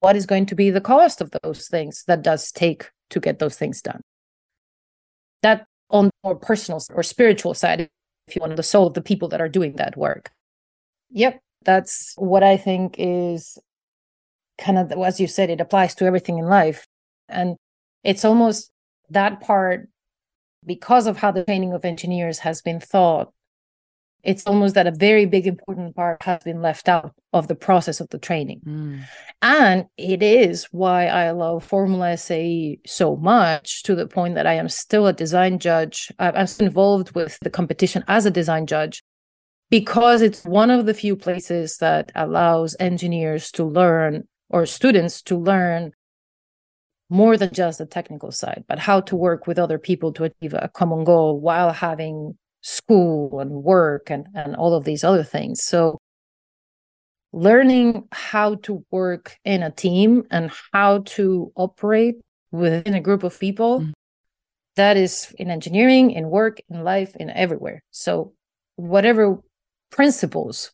what 0.00 0.16
is 0.16 0.26
going 0.26 0.46
to 0.46 0.54
be 0.54 0.70
the 0.70 0.80
cost 0.80 1.20
of 1.20 1.30
those 1.42 1.68
things 1.68 2.04
that 2.06 2.22
does 2.22 2.52
take 2.52 2.90
to 3.10 3.20
get 3.20 3.38
those 3.38 3.56
things 3.56 3.82
done 3.82 4.00
that 5.42 5.64
on 5.90 6.10
more 6.24 6.36
personal 6.36 6.82
or 6.94 7.02
spiritual 7.02 7.54
side 7.54 7.88
if 8.26 8.36
you 8.36 8.40
want 8.40 8.54
the 8.56 8.62
soul 8.62 8.86
of 8.86 8.94
the 8.94 9.00
people 9.00 9.28
that 9.28 9.40
are 9.40 9.48
doing 9.48 9.74
that 9.76 9.96
work 9.96 10.30
yep 11.10 11.40
that's 11.64 12.14
what 12.16 12.42
I 12.42 12.56
think 12.56 12.94
is 12.98 13.58
kind 14.58 14.78
of, 14.78 14.92
as 14.92 15.20
you 15.20 15.26
said, 15.26 15.50
it 15.50 15.60
applies 15.60 15.94
to 15.96 16.04
everything 16.04 16.38
in 16.38 16.46
life. 16.46 16.86
And 17.28 17.56
it's 18.04 18.24
almost 18.24 18.70
that 19.10 19.40
part, 19.40 19.88
because 20.68 21.08
of 21.08 21.16
how 21.16 21.32
the 21.32 21.44
training 21.44 21.72
of 21.72 21.84
engineers 21.84 22.38
has 22.38 22.62
been 22.62 22.78
thought, 22.78 23.32
it's 24.22 24.46
almost 24.46 24.74
that 24.74 24.86
a 24.86 24.92
very 24.92 25.26
big 25.26 25.46
important 25.46 25.96
part 25.96 26.22
has 26.22 26.42
been 26.42 26.60
left 26.60 26.88
out 26.88 27.14
of 27.32 27.48
the 27.48 27.54
process 27.54 28.00
of 28.00 28.08
the 28.10 28.18
training. 28.18 28.60
Mm. 28.66 29.00
And 29.42 29.86
it 29.96 30.22
is 30.22 30.66
why 30.70 31.06
I 31.06 31.30
love 31.30 31.64
Formula 31.64 32.16
SAE 32.16 32.80
so 32.86 33.16
much 33.16 33.82
to 33.84 33.94
the 33.94 34.06
point 34.06 34.34
that 34.34 34.46
I 34.46 34.54
am 34.54 34.68
still 34.68 35.06
a 35.06 35.12
design 35.12 35.58
judge. 35.58 36.12
I'm 36.18 36.46
still 36.46 36.66
involved 36.66 37.14
with 37.14 37.38
the 37.40 37.50
competition 37.50 38.04
as 38.08 38.26
a 38.26 38.30
design 38.30 38.66
judge 38.66 39.02
because 39.70 40.20
it's 40.20 40.44
one 40.44 40.70
of 40.70 40.86
the 40.86 40.94
few 40.94 41.14
places 41.14 41.76
that 41.78 42.10
allows 42.14 42.76
engineers 42.80 43.50
to 43.52 43.64
learn 43.64 44.26
or 44.50 44.66
students 44.66 45.22
to 45.22 45.36
learn 45.36 45.92
more 47.10 47.36
than 47.36 47.52
just 47.52 47.78
the 47.78 47.86
technical 47.86 48.30
side, 48.30 48.64
but 48.68 48.78
how 48.78 49.00
to 49.00 49.16
work 49.16 49.46
with 49.46 49.58
other 49.58 49.78
people 49.78 50.12
to 50.12 50.24
achieve 50.24 50.54
a 50.54 50.70
common 50.74 51.04
goal 51.04 51.40
while 51.40 51.72
having 51.72 52.36
school 52.60 53.40
and 53.40 53.50
work 53.62 54.10
and, 54.10 54.26
and 54.34 54.56
all 54.56 54.74
of 54.74 54.84
these 54.84 55.04
other 55.04 55.24
things. 55.24 55.62
So, 55.62 55.98
learning 57.32 58.08
how 58.10 58.56
to 58.56 58.84
work 58.90 59.36
in 59.44 59.62
a 59.62 59.70
team 59.70 60.24
and 60.30 60.50
how 60.72 61.00
to 61.04 61.52
operate 61.56 62.16
within 62.50 62.94
a 62.94 63.00
group 63.00 63.22
of 63.22 63.38
people 63.38 63.80
mm-hmm. 63.80 63.90
that 64.76 64.96
is 64.96 65.34
in 65.38 65.50
engineering, 65.50 66.10
in 66.10 66.30
work, 66.30 66.58
in 66.68 66.84
life, 66.84 67.14
in 67.16 67.30
everywhere. 67.30 67.82
So, 67.90 68.32
whatever 68.76 69.38
principles 69.90 70.72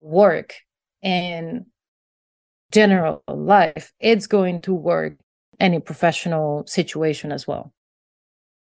work 0.00 0.54
in 1.02 1.66
general 2.72 3.22
life, 3.26 3.92
it's 4.00 4.26
going 4.26 4.60
to 4.62 4.74
work 4.74 5.16
any 5.60 5.80
professional 5.80 6.66
situation 6.66 7.32
as 7.32 7.46
well. 7.46 7.72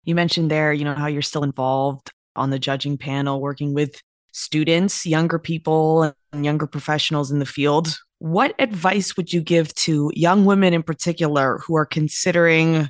You 0.05 0.15
mentioned 0.15 0.51
there, 0.51 0.73
you 0.73 0.85
know, 0.85 0.95
how 0.95 1.07
you're 1.07 1.23
still 1.23 1.45
involved 1.45 2.11
on 2.35 2.51
the 2.51 2.59
judging 2.59 2.99
panel, 2.99 3.41
working 3.41 3.75
with 3.75 4.01
students, 4.33 5.07
younger 5.07 5.39
people, 5.39 6.15
and 6.33 6.45
younger 6.45 6.67
professionals 6.67 7.31
in 7.31 7.39
the 7.39 7.47
field. 7.47 7.97
What 8.19 8.55
advice 8.59 9.17
would 9.17 9.33
you 9.33 9.41
give 9.41 9.75
to 9.75 10.11
young 10.15 10.45
women 10.45 10.75
in 10.75 10.83
particular 10.83 11.59
who 11.67 11.77
are 11.77 11.87
considering 11.87 12.89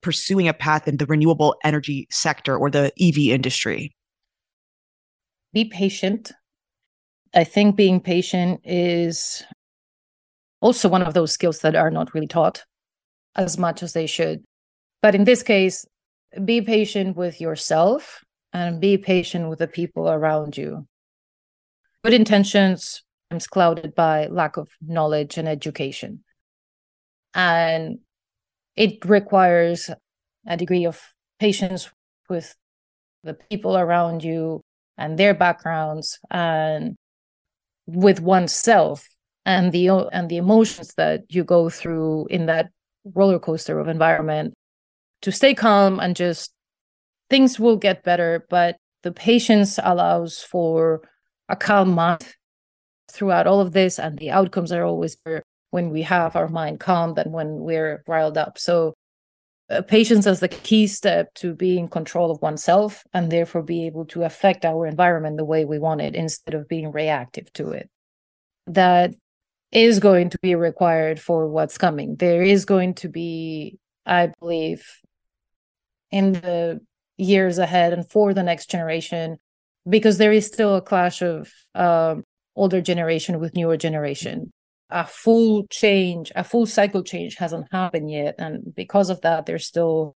pursuing 0.00 0.48
a 0.48 0.54
path 0.54 0.88
in 0.88 0.96
the 0.96 1.06
renewable 1.06 1.56
energy 1.64 2.06
sector 2.10 2.56
or 2.56 2.70
the 2.70 2.92
EV 3.00 3.34
industry? 3.34 3.92
be 5.52 5.64
patient. 5.64 6.32
I 7.34 7.44
think 7.44 7.76
being 7.76 8.00
patient 8.00 8.60
is 8.64 9.44
also 10.60 10.88
one 10.88 11.02
of 11.02 11.14
those 11.14 11.32
skills 11.32 11.60
that 11.60 11.76
are 11.76 11.90
not 11.90 12.14
really 12.14 12.26
taught 12.26 12.64
as 13.36 13.58
much 13.58 13.82
as 13.82 13.92
they 13.92 14.06
should. 14.06 14.44
But 15.02 15.14
in 15.14 15.24
this 15.24 15.42
case, 15.42 15.86
be 16.44 16.60
patient 16.60 17.16
with 17.16 17.40
yourself 17.40 18.24
and 18.52 18.80
be 18.80 18.98
patient 18.98 19.48
with 19.48 19.60
the 19.60 19.68
people 19.68 20.08
around 20.08 20.56
you. 20.56 20.86
Good 22.04 22.14
intentions 22.14 23.02
clouded 23.50 23.94
by 23.94 24.26
lack 24.26 24.56
of 24.56 24.70
knowledge 24.80 25.36
and 25.36 25.48
education. 25.48 26.24
And 27.34 27.98
it 28.74 29.04
requires 29.04 29.90
a 30.46 30.56
degree 30.56 30.86
of 30.86 31.00
patience 31.38 31.90
with 32.28 32.54
the 33.22 33.34
people 33.34 33.76
around 33.76 34.24
you 34.24 34.62
and 34.96 35.18
their 35.18 35.34
backgrounds 35.34 36.18
and 36.30 36.96
with 37.86 38.20
oneself 38.20 39.06
and 39.44 39.72
the 39.72 39.88
and 40.12 40.28
the 40.28 40.36
emotions 40.36 40.94
that 40.96 41.22
you 41.28 41.44
go 41.44 41.70
through 41.70 42.26
in 42.28 42.46
that 42.46 42.70
roller 43.14 43.38
coaster 43.38 43.78
of 43.78 43.88
environment 43.88 44.54
to 45.22 45.32
stay 45.32 45.54
calm 45.54 46.00
and 46.00 46.16
just 46.16 46.52
things 47.30 47.58
will 47.58 47.76
get 47.76 48.04
better 48.04 48.46
but 48.48 48.76
the 49.02 49.12
patience 49.12 49.78
allows 49.82 50.42
for 50.42 51.02
a 51.48 51.56
calm 51.56 51.90
mind 51.90 52.34
throughout 53.10 53.46
all 53.46 53.60
of 53.60 53.72
this 53.72 53.98
and 53.98 54.18
the 54.18 54.30
outcomes 54.30 54.72
are 54.72 54.84
always 54.84 55.16
better 55.16 55.42
when 55.70 55.90
we 55.90 56.02
have 56.02 56.36
our 56.36 56.48
mind 56.48 56.80
calm 56.80 57.14
than 57.14 57.32
when 57.32 57.60
we're 57.60 58.02
riled 58.06 58.38
up. 58.38 58.58
So 58.58 58.94
uh, 59.70 59.82
patience 59.82 60.26
is 60.26 60.40
the 60.40 60.48
key 60.48 60.86
step 60.86 61.32
to 61.34 61.54
be 61.54 61.78
in 61.78 61.88
control 61.88 62.30
of 62.30 62.40
oneself 62.40 63.04
and 63.12 63.30
therefore 63.30 63.62
be 63.62 63.86
able 63.86 64.06
to 64.06 64.22
affect 64.24 64.64
our 64.64 64.86
environment 64.86 65.36
the 65.36 65.44
way 65.44 65.64
we 65.64 65.78
want 65.78 66.00
it 66.00 66.14
instead 66.14 66.54
of 66.54 66.68
being 66.68 66.90
reactive 66.90 67.52
to 67.54 67.70
it. 67.70 67.90
That 68.66 69.14
is 69.72 69.98
going 69.98 70.30
to 70.30 70.38
be 70.40 70.54
required 70.54 71.20
for 71.20 71.46
what's 71.46 71.78
coming. 71.78 72.16
There 72.16 72.42
is 72.42 72.64
going 72.64 72.94
to 72.94 73.08
be, 73.08 73.78
I 74.06 74.32
believe, 74.40 74.84
in 76.10 76.32
the 76.32 76.80
years 77.16 77.58
ahead 77.58 77.92
and 77.92 78.08
for 78.08 78.32
the 78.32 78.42
next 78.42 78.70
generation, 78.70 79.36
because 79.88 80.18
there 80.18 80.32
is 80.32 80.46
still 80.46 80.76
a 80.76 80.82
clash 80.82 81.20
of 81.20 81.50
um, 81.74 82.24
older 82.56 82.80
generation 82.80 83.40
with 83.40 83.54
newer 83.54 83.76
generation. 83.76 84.50
A 84.90 85.04
full 85.04 85.66
change, 85.66 86.32
a 86.34 86.42
full 86.42 86.64
cycle 86.64 87.02
change 87.02 87.36
hasn't 87.36 87.66
happened 87.70 88.10
yet. 88.10 88.36
And 88.38 88.74
because 88.74 89.10
of 89.10 89.20
that, 89.20 89.44
there's 89.44 89.66
still, 89.66 90.16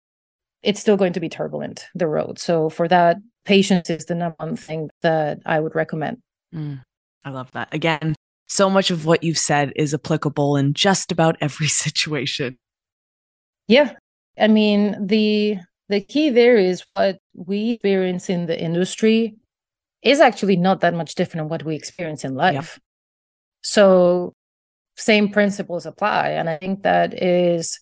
it's 0.63 0.79
still 0.79 0.97
going 0.97 1.15
to 1.15 1.21
be 1.21 1.29
turbulent, 1.29 1.87
the 1.97 2.07
road. 2.07 2.39
So 2.39 2.69
for 2.69 2.87
that, 2.87 3.17
patience 3.45 3.91
is 3.91 4.05
the 4.05 4.15
number 4.15 4.37
one 4.39 4.55
thing 4.55 4.91
that 5.03 5.41
I 5.45 5.59
would 5.59 5.75
recommend. 5.75 6.19
Mm, 6.55 6.83
I 7.25 7.31
love 7.31 7.51
that. 7.53 7.75
Again, 7.75 8.15
so 8.51 8.69
much 8.69 8.91
of 8.91 9.07
what 9.07 9.23
you've 9.23 9.39
said 9.39 9.73
is 9.77 9.95
applicable 9.95 10.57
in 10.57 10.75
just 10.75 11.13
about 11.13 11.37
every 11.41 11.69
situation. 11.85 12.59
Yeah. 13.69 13.93
I 14.39 14.49
mean, 14.49 15.07
the 15.07 15.59
the 15.89 16.01
key 16.01 16.31
there 16.31 16.57
is 16.57 16.85
what 16.95 17.19
we 17.35 17.73
experience 17.73 18.29
in 18.29 18.47
the 18.47 18.61
industry 18.61 19.37
is 20.03 20.21
actually 20.21 20.57
not 20.57 20.81
that 20.81 20.95
much 20.95 21.15
different 21.15 21.45
than 21.45 21.49
what 21.49 21.65
we 21.65 21.75
experience 21.77 22.25
in 22.25 22.35
life. 22.35 22.55
Yep. 22.55 22.83
So 23.63 24.35
same 24.97 25.31
principles 25.31 25.87
apply 25.87 26.31
and 26.31 26.49
I 26.49 26.59
think 26.59 26.83
that 26.83 27.23
is 27.23 27.79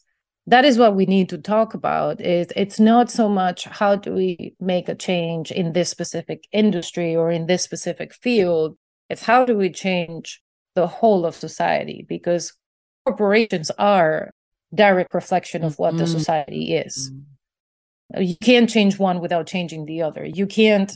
that 0.46 0.64
is 0.64 0.78
what 0.78 0.94
we 0.94 1.04
need 1.04 1.28
to 1.28 1.38
talk 1.38 1.74
about 1.74 2.20
is 2.20 2.52
it's 2.56 2.80
not 2.80 3.10
so 3.10 3.28
much 3.28 3.64
how 3.64 3.96
do 3.96 4.12
we 4.12 4.54
make 4.60 4.88
a 4.88 4.94
change 4.94 5.50
in 5.50 5.72
this 5.72 5.90
specific 5.90 6.46
industry 6.52 7.16
or 7.16 7.30
in 7.30 7.46
this 7.46 7.62
specific 7.62 8.14
field 8.14 8.76
it's 9.10 9.22
how 9.22 9.44
do 9.44 9.56
we 9.56 9.70
change 9.70 10.40
the 10.78 10.86
whole 10.86 11.26
of 11.26 11.34
society 11.34 12.06
because 12.08 12.52
corporations 13.04 13.68
are 13.78 14.30
direct 14.72 15.12
reflection 15.12 15.64
of 15.64 15.76
what 15.76 15.90
mm-hmm. 15.90 15.98
the 15.98 16.06
society 16.06 16.76
is 16.76 17.10
mm-hmm. 17.10 18.22
you 18.22 18.36
can't 18.36 18.70
change 18.70 18.96
one 18.96 19.18
without 19.18 19.44
changing 19.44 19.86
the 19.86 20.00
other 20.00 20.24
you 20.24 20.46
can't 20.46 20.92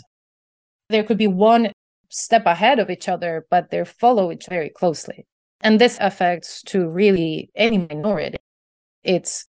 there 0.88 1.03
could 1.03 1.18
be 1.18 1.27
one 1.27 1.73
step 2.11 2.47
ahead 2.47 2.79
of 2.79 2.90
each 2.90 3.09
other 3.09 3.45
but 3.51 3.71
they 3.71 3.85
follow 3.85 4.31
each 4.31 4.47
very 4.49 4.68
closely 4.68 5.27
and 5.62 5.81
this 5.81 5.99
affects 6.01 6.62
to 6.62 6.88
really 6.88 7.51
any 7.57 7.79
minority 7.79 8.38
it's 9.03 9.47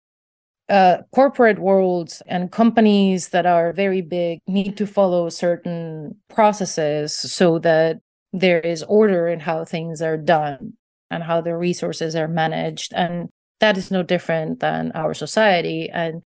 uh, 0.69 0.99
corporate 1.15 1.59
worlds 1.59 2.23
and 2.27 2.53
companies 2.53 3.31
that 3.31 3.47
are 3.47 3.73
very 3.73 4.03
big 4.03 4.41
need 4.47 4.77
to 4.77 4.87
follow 4.87 5.31
certain 5.31 6.15
processes 6.29 7.17
so 7.17 7.59
that 7.59 7.97
there 8.33 8.61
is 8.61 8.83
order 8.83 9.29
in 9.29 9.41
how 9.41 9.65
things 9.65 10.03
are 10.03 10.17
done 10.17 10.75
and 11.11 11.23
how 11.23 11.41
the 11.41 11.57
resources 11.57 12.15
are 12.15 12.29
managed 12.29 12.93
and 12.95 13.29
that 13.61 13.77
is 13.77 13.91
no 13.91 14.03
different 14.03 14.61
than 14.61 14.93
our 14.95 15.15
society 15.15 15.91
and 15.91 16.23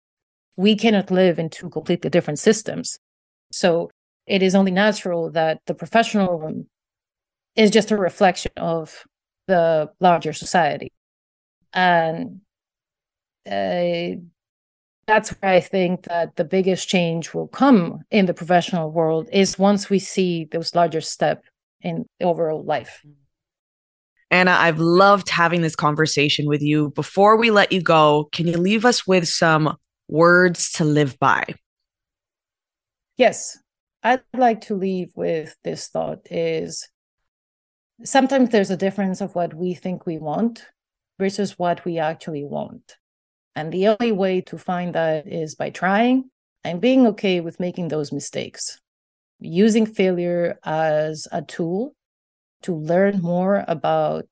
we 0.55 0.75
cannot 0.75 1.11
live 1.11 1.39
in 1.39 1.49
two 1.49 1.69
completely 1.69 2.09
different 2.09 2.39
systems. 2.39 2.99
So 3.51 3.91
it 4.27 4.43
is 4.43 4.55
only 4.55 4.71
natural 4.71 5.31
that 5.31 5.61
the 5.65 5.73
professional 5.73 6.65
is 7.55 7.71
just 7.71 7.91
a 7.91 7.97
reflection 7.97 8.51
of 8.57 9.03
the 9.47 9.89
larger 9.99 10.33
society. 10.33 10.91
And 11.73 12.41
uh, 13.45 14.19
that's 15.07 15.29
where 15.29 15.53
I 15.53 15.59
think 15.59 16.03
that 16.03 16.35
the 16.35 16.43
biggest 16.43 16.87
change 16.87 17.33
will 17.33 17.47
come 17.47 18.01
in 18.11 18.25
the 18.25 18.33
professional 18.33 18.91
world 18.91 19.29
is 19.31 19.57
once 19.57 19.89
we 19.89 19.99
see 19.99 20.45
those 20.45 20.75
larger 20.75 21.01
step 21.01 21.43
in 21.81 22.05
overall 22.21 22.63
life. 22.63 23.01
Ana, 24.31 24.51
I've 24.51 24.79
loved 24.79 25.29
having 25.29 25.61
this 25.61 25.75
conversation 25.75 26.47
with 26.47 26.61
you. 26.61 26.91
Before 26.91 27.35
we 27.35 27.49
let 27.49 27.71
you 27.71 27.81
go, 27.81 28.29
can 28.31 28.47
you 28.47 28.57
leave 28.57 28.85
us 28.85 29.07
with 29.07 29.27
some 29.27 29.75
words 30.07 30.71
to 30.73 30.83
live 30.83 31.17
by? 31.19 31.45
Yes. 33.17 33.57
I'd 34.03 34.21
like 34.33 34.61
to 34.61 34.75
leave 34.75 35.11
with 35.15 35.55
this 35.63 35.87
thought 35.87 36.19
is 36.31 36.87
sometimes 38.03 38.49
there's 38.49 38.71
a 38.71 38.77
difference 38.77 39.19
of 39.19 39.35
what 39.35 39.53
we 39.53 39.73
think 39.73 40.05
we 40.05 40.17
want 40.17 40.65
versus 41.17 41.59
what 41.59 41.83
we 41.83 41.97
actually 41.97 42.45
want. 42.45 42.95
And 43.55 43.73
the 43.73 43.89
only 43.89 44.13
way 44.13 44.41
to 44.41 44.57
find 44.57 44.95
that 44.95 45.27
is 45.27 45.55
by 45.55 45.69
trying 45.71 46.29
and 46.63 46.79
being 46.79 47.07
okay 47.07 47.41
with 47.41 47.59
making 47.59 47.89
those 47.89 48.13
mistakes 48.13 48.79
using 49.39 49.85
failure 49.85 50.59
as 50.63 51.27
a 51.31 51.41
tool 51.41 51.95
to 52.61 52.75
learn 52.75 53.21
more 53.21 53.63
about 53.67 54.25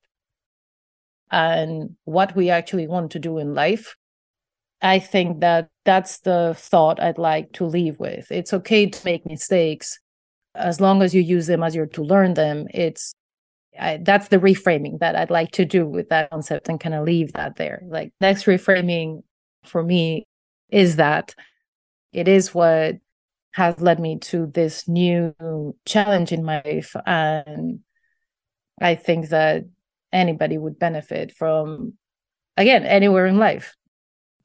and 1.30 1.96
what 2.04 2.34
we 2.36 2.50
actually 2.50 2.86
want 2.86 3.10
to 3.12 3.18
do 3.18 3.38
in 3.38 3.54
life 3.54 3.96
i 4.82 4.98
think 4.98 5.40
that 5.40 5.68
that's 5.84 6.20
the 6.20 6.54
thought 6.58 7.00
i'd 7.00 7.16
like 7.16 7.50
to 7.52 7.64
leave 7.64 7.98
with. 7.98 8.30
It's 8.30 8.52
okay 8.52 8.84
to 8.84 9.04
make 9.06 9.24
mistakes. 9.24 9.98
As 10.54 10.82
long 10.82 11.02
as 11.02 11.14
you 11.14 11.22
use 11.22 11.46
them 11.46 11.62
as 11.62 11.74
you're 11.74 11.86
to 11.86 12.02
learn 12.02 12.34
them 12.34 12.66
it's 12.74 13.14
I, 13.80 14.00
that's 14.02 14.28
the 14.28 14.38
reframing 14.38 14.98
that 14.98 15.16
i'd 15.16 15.30
like 15.30 15.52
to 15.52 15.64
do 15.64 15.86
with 15.86 16.08
that 16.10 16.30
concept 16.30 16.68
and 16.68 16.78
kind 16.78 16.94
of 16.94 17.04
leave 17.04 17.32
that 17.32 17.56
there. 17.56 17.82
Like 17.86 18.12
next 18.20 18.44
reframing 18.44 19.22
for 19.64 19.82
me 19.82 20.26
is 20.68 20.96
that 20.96 21.34
it 22.12 22.28
is 22.28 22.54
what 22.54 22.96
has 23.58 23.80
led 23.80 23.98
me 23.98 24.16
to 24.20 24.46
this 24.46 24.86
new 24.86 25.34
challenge 25.84 26.30
in 26.30 26.44
my 26.44 26.62
life. 26.64 26.94
And 27.04 27.80
i 28.80 28.94
think 28.94 29.30
that 29.30 29.64
anybody 30.12 30.56
would 30.56 30.78
benefit 30.78 31.32
from 31.32 31.94
again 32.56 32.84
anywhere 32.84 33.26
in 33.26 33.36
life. 33.36 33.74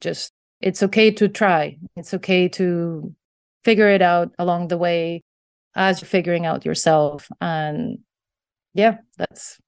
Just 0.00 0.32
it's 0.60 0.82
okay 0.82 1.12
to 1.12 1.28
try. 1.28 1.76
It's 1.94 2.12
okay 2.14 2.48
to 2.48 3.14
figure 3.62 3.88
it 3.88 4.02
out 4.02 4.32
along 4.36 4.68
the 4.68 4.78
way 4.78 5.22
as 5.76 6.00
you're 6.00 6.08
figuring 6.08 6.44
out 6.44 6.64
yourself. 6.64 7.28
And 7.40 8.00
yeah 8.74 8.96
that's 9.16 9.60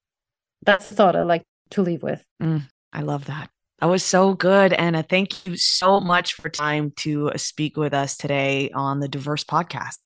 that's 0.62 0.88
the 0.88 0.96
thought 0.96 1.14
i 1.14 1.22
like 1.22 1.44
to 1.70 1.82
leave 1.82 2.02
with. 2.02 2.24
Mm, 2.42 2.68
i 2.92 3.02
love 3.02 3.26
that 3.26 3.48
that 3.80 3.86
was 3.86 4.02
so 4.02 4.34
good. 4.34 4.72
Ana, 4.72 5.00
uh, 5.00 5.02
thank 5.02 5.46
you 5.46 5.56
so 5.56 6.00
much 6.00 6.34
for 6.34 6.48
time 6.48 6.92
to 6.98 7.30
uh, 7.30 7.36
speak 7.36 7.76
with 7.76 7.92
us 7.92 8.16
today 8.16 8.70
on 8.70 9.00
the 9.00 9.08
Diverse 9.08 9.44
Podcast. 9.44 9.98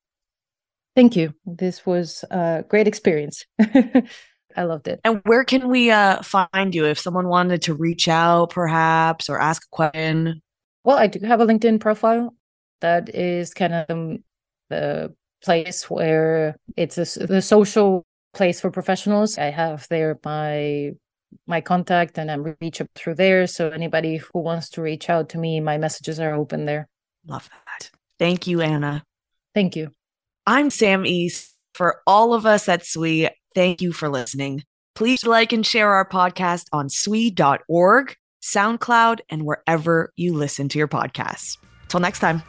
Thank 0.97 1.15
you. 1.15 1.35
This 1.47 1.87
was 1.87 2.25
a 2.31 2.65
great 2.69 2.89
experience. 2.89 3.47
I 4.57 4.65
loved 4.65 4.89
it. 4.89 5.01
And 5.05 5.23
where 5.25 5.45
can 5.45 5.69
we 5.69 5.93
uh, 5.93 6.23
find 6.23 6.75
you 6.75 6.87
if 6.87 6.99
someone 6.99 7.29
wanted 7.29 7.63
to 7.63 7.75
reach 7.75 8.09
out, 8.09 8.51
perhaps, 8.51 9.29
or 9.29 9.41
ask 9.41 9.63
a 9.63 9.71
question? 9.71 10.43
Well, 10.83 10.99
I 10.99 11.07
do 11.07 11.25
have 11.25 11.41
a 11.41 11.47
LinkedIn 11.47 11.79
profile 11.79 12.35
that 12.81 13.15
is 13.15 13.55
kind 13.55 13.75
of 13.75 13.87
um, 13.89 14.25
the 14.69 15.15
place 15.45 15.89
where 15.89 16.57
it's 16.77 16.99
a, 16.99 17.27
the 17.27 17.41
social 17.41 18.05
place 18.35 18.61
for 18.61 18.71
professionals. 18.71 19.39
I 19.39 19.51
have 19.51 19.87
there 19.89 20.19
my 20.25 20.93
my 21.47 21.61
contact 21.61 22.19
and 22.19 22.31
I'm 22.31 22.55
reachable 22.61 22.91
through 22.95 23.15
there. 23.17 23.47
So 23.47 23.69
anybody 23.71 24.17
who 24.17 24.41
wants 24.41 24.71
to 24.71 24.83
reach 24.83 25.11
out 25.11 25.31
to 25.31 25.39
me, 25.39 25.61
my 25.61 25.79
messages 25.79 26.21
are 26.21 26.35
open 26.35 26.65
there. 26.67 26.89
Love 27.27 27.49
that. 27.49 27.91
Thank 28.19 28.47
you, 28.47 28.61
Ana. 28.61 29.05
Thank 29.55 29.77
you. 29.77 29.93
I'm 30.47 30.71
Sam 30.71 31.07
East. 31.07 31.55
For 31.75 32.03
all 32.07 32.35
of 32.35 32.47
us 32.47 32.69
at 32.69 32.85
SWE, 32.85 33.29
thank 33.55 33.81
you 33.81 33.93
for 33.93 34.09
listening. 34.09 34.65
Please 34.95 35.25
like 35.25 35.53
and 35.53 35.65
share 35.65 35.93
our 35.93 36.07
podcast 36.07 36.67
on 36.73 36.89
SWE.org, 36.89 38.17
SoundCloud, 38.43 39.21
and 39.31 39.45
wherever 39.45 40.13
you 40.17 40.35
listen 40.35 40.69
to 40.71 40.79
your 40.79 40.89
podcasts. 40.89 41.57
Till 41.89 42.01
next 42.01 42.19
time. 42.19 42.43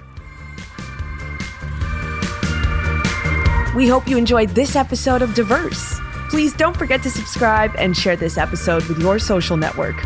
We 3.76 3.88
hope 3.88 4.08
you 4.08 4.18
enjoyed 4.18 4.50
this 4.50 4.76
episode 4.76 5.22
of 5.22 5.34
Diverse. 5.34 6.02
Please 6.32 6.54
don't 6.54 6.78
forget 6.78 7.04
to 7.04 7.12
subscribe 7.12 7.76
and 7.78 7.96
share 7.96 8.16
this 8.16 8.38
episode 8.38 8.84
with 8.86 8.98
your 9.00 9.20
social 9.20 9.58
network. 9.58 10.02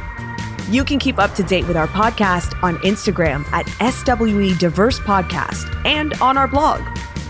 You 0.70 0.84
can 0.84 0.98
keep 0.98 1.20
up 1.20 1.36
to 1.36 1.44
date 1.44 1.68
with 1.68 1.78
our 1.78 1.86
podcast 1.86 2.60
on 2.64 2.78
Instagram 2.78 3.46
at 3.52 3.68
SWE 3.94 4.56
Diverse 4.58 5.00
Podcast 5.00 5.86
and 5.86 6.16
on 6.16 6.36
our 6.36 6.48
blog, 6.48 6.82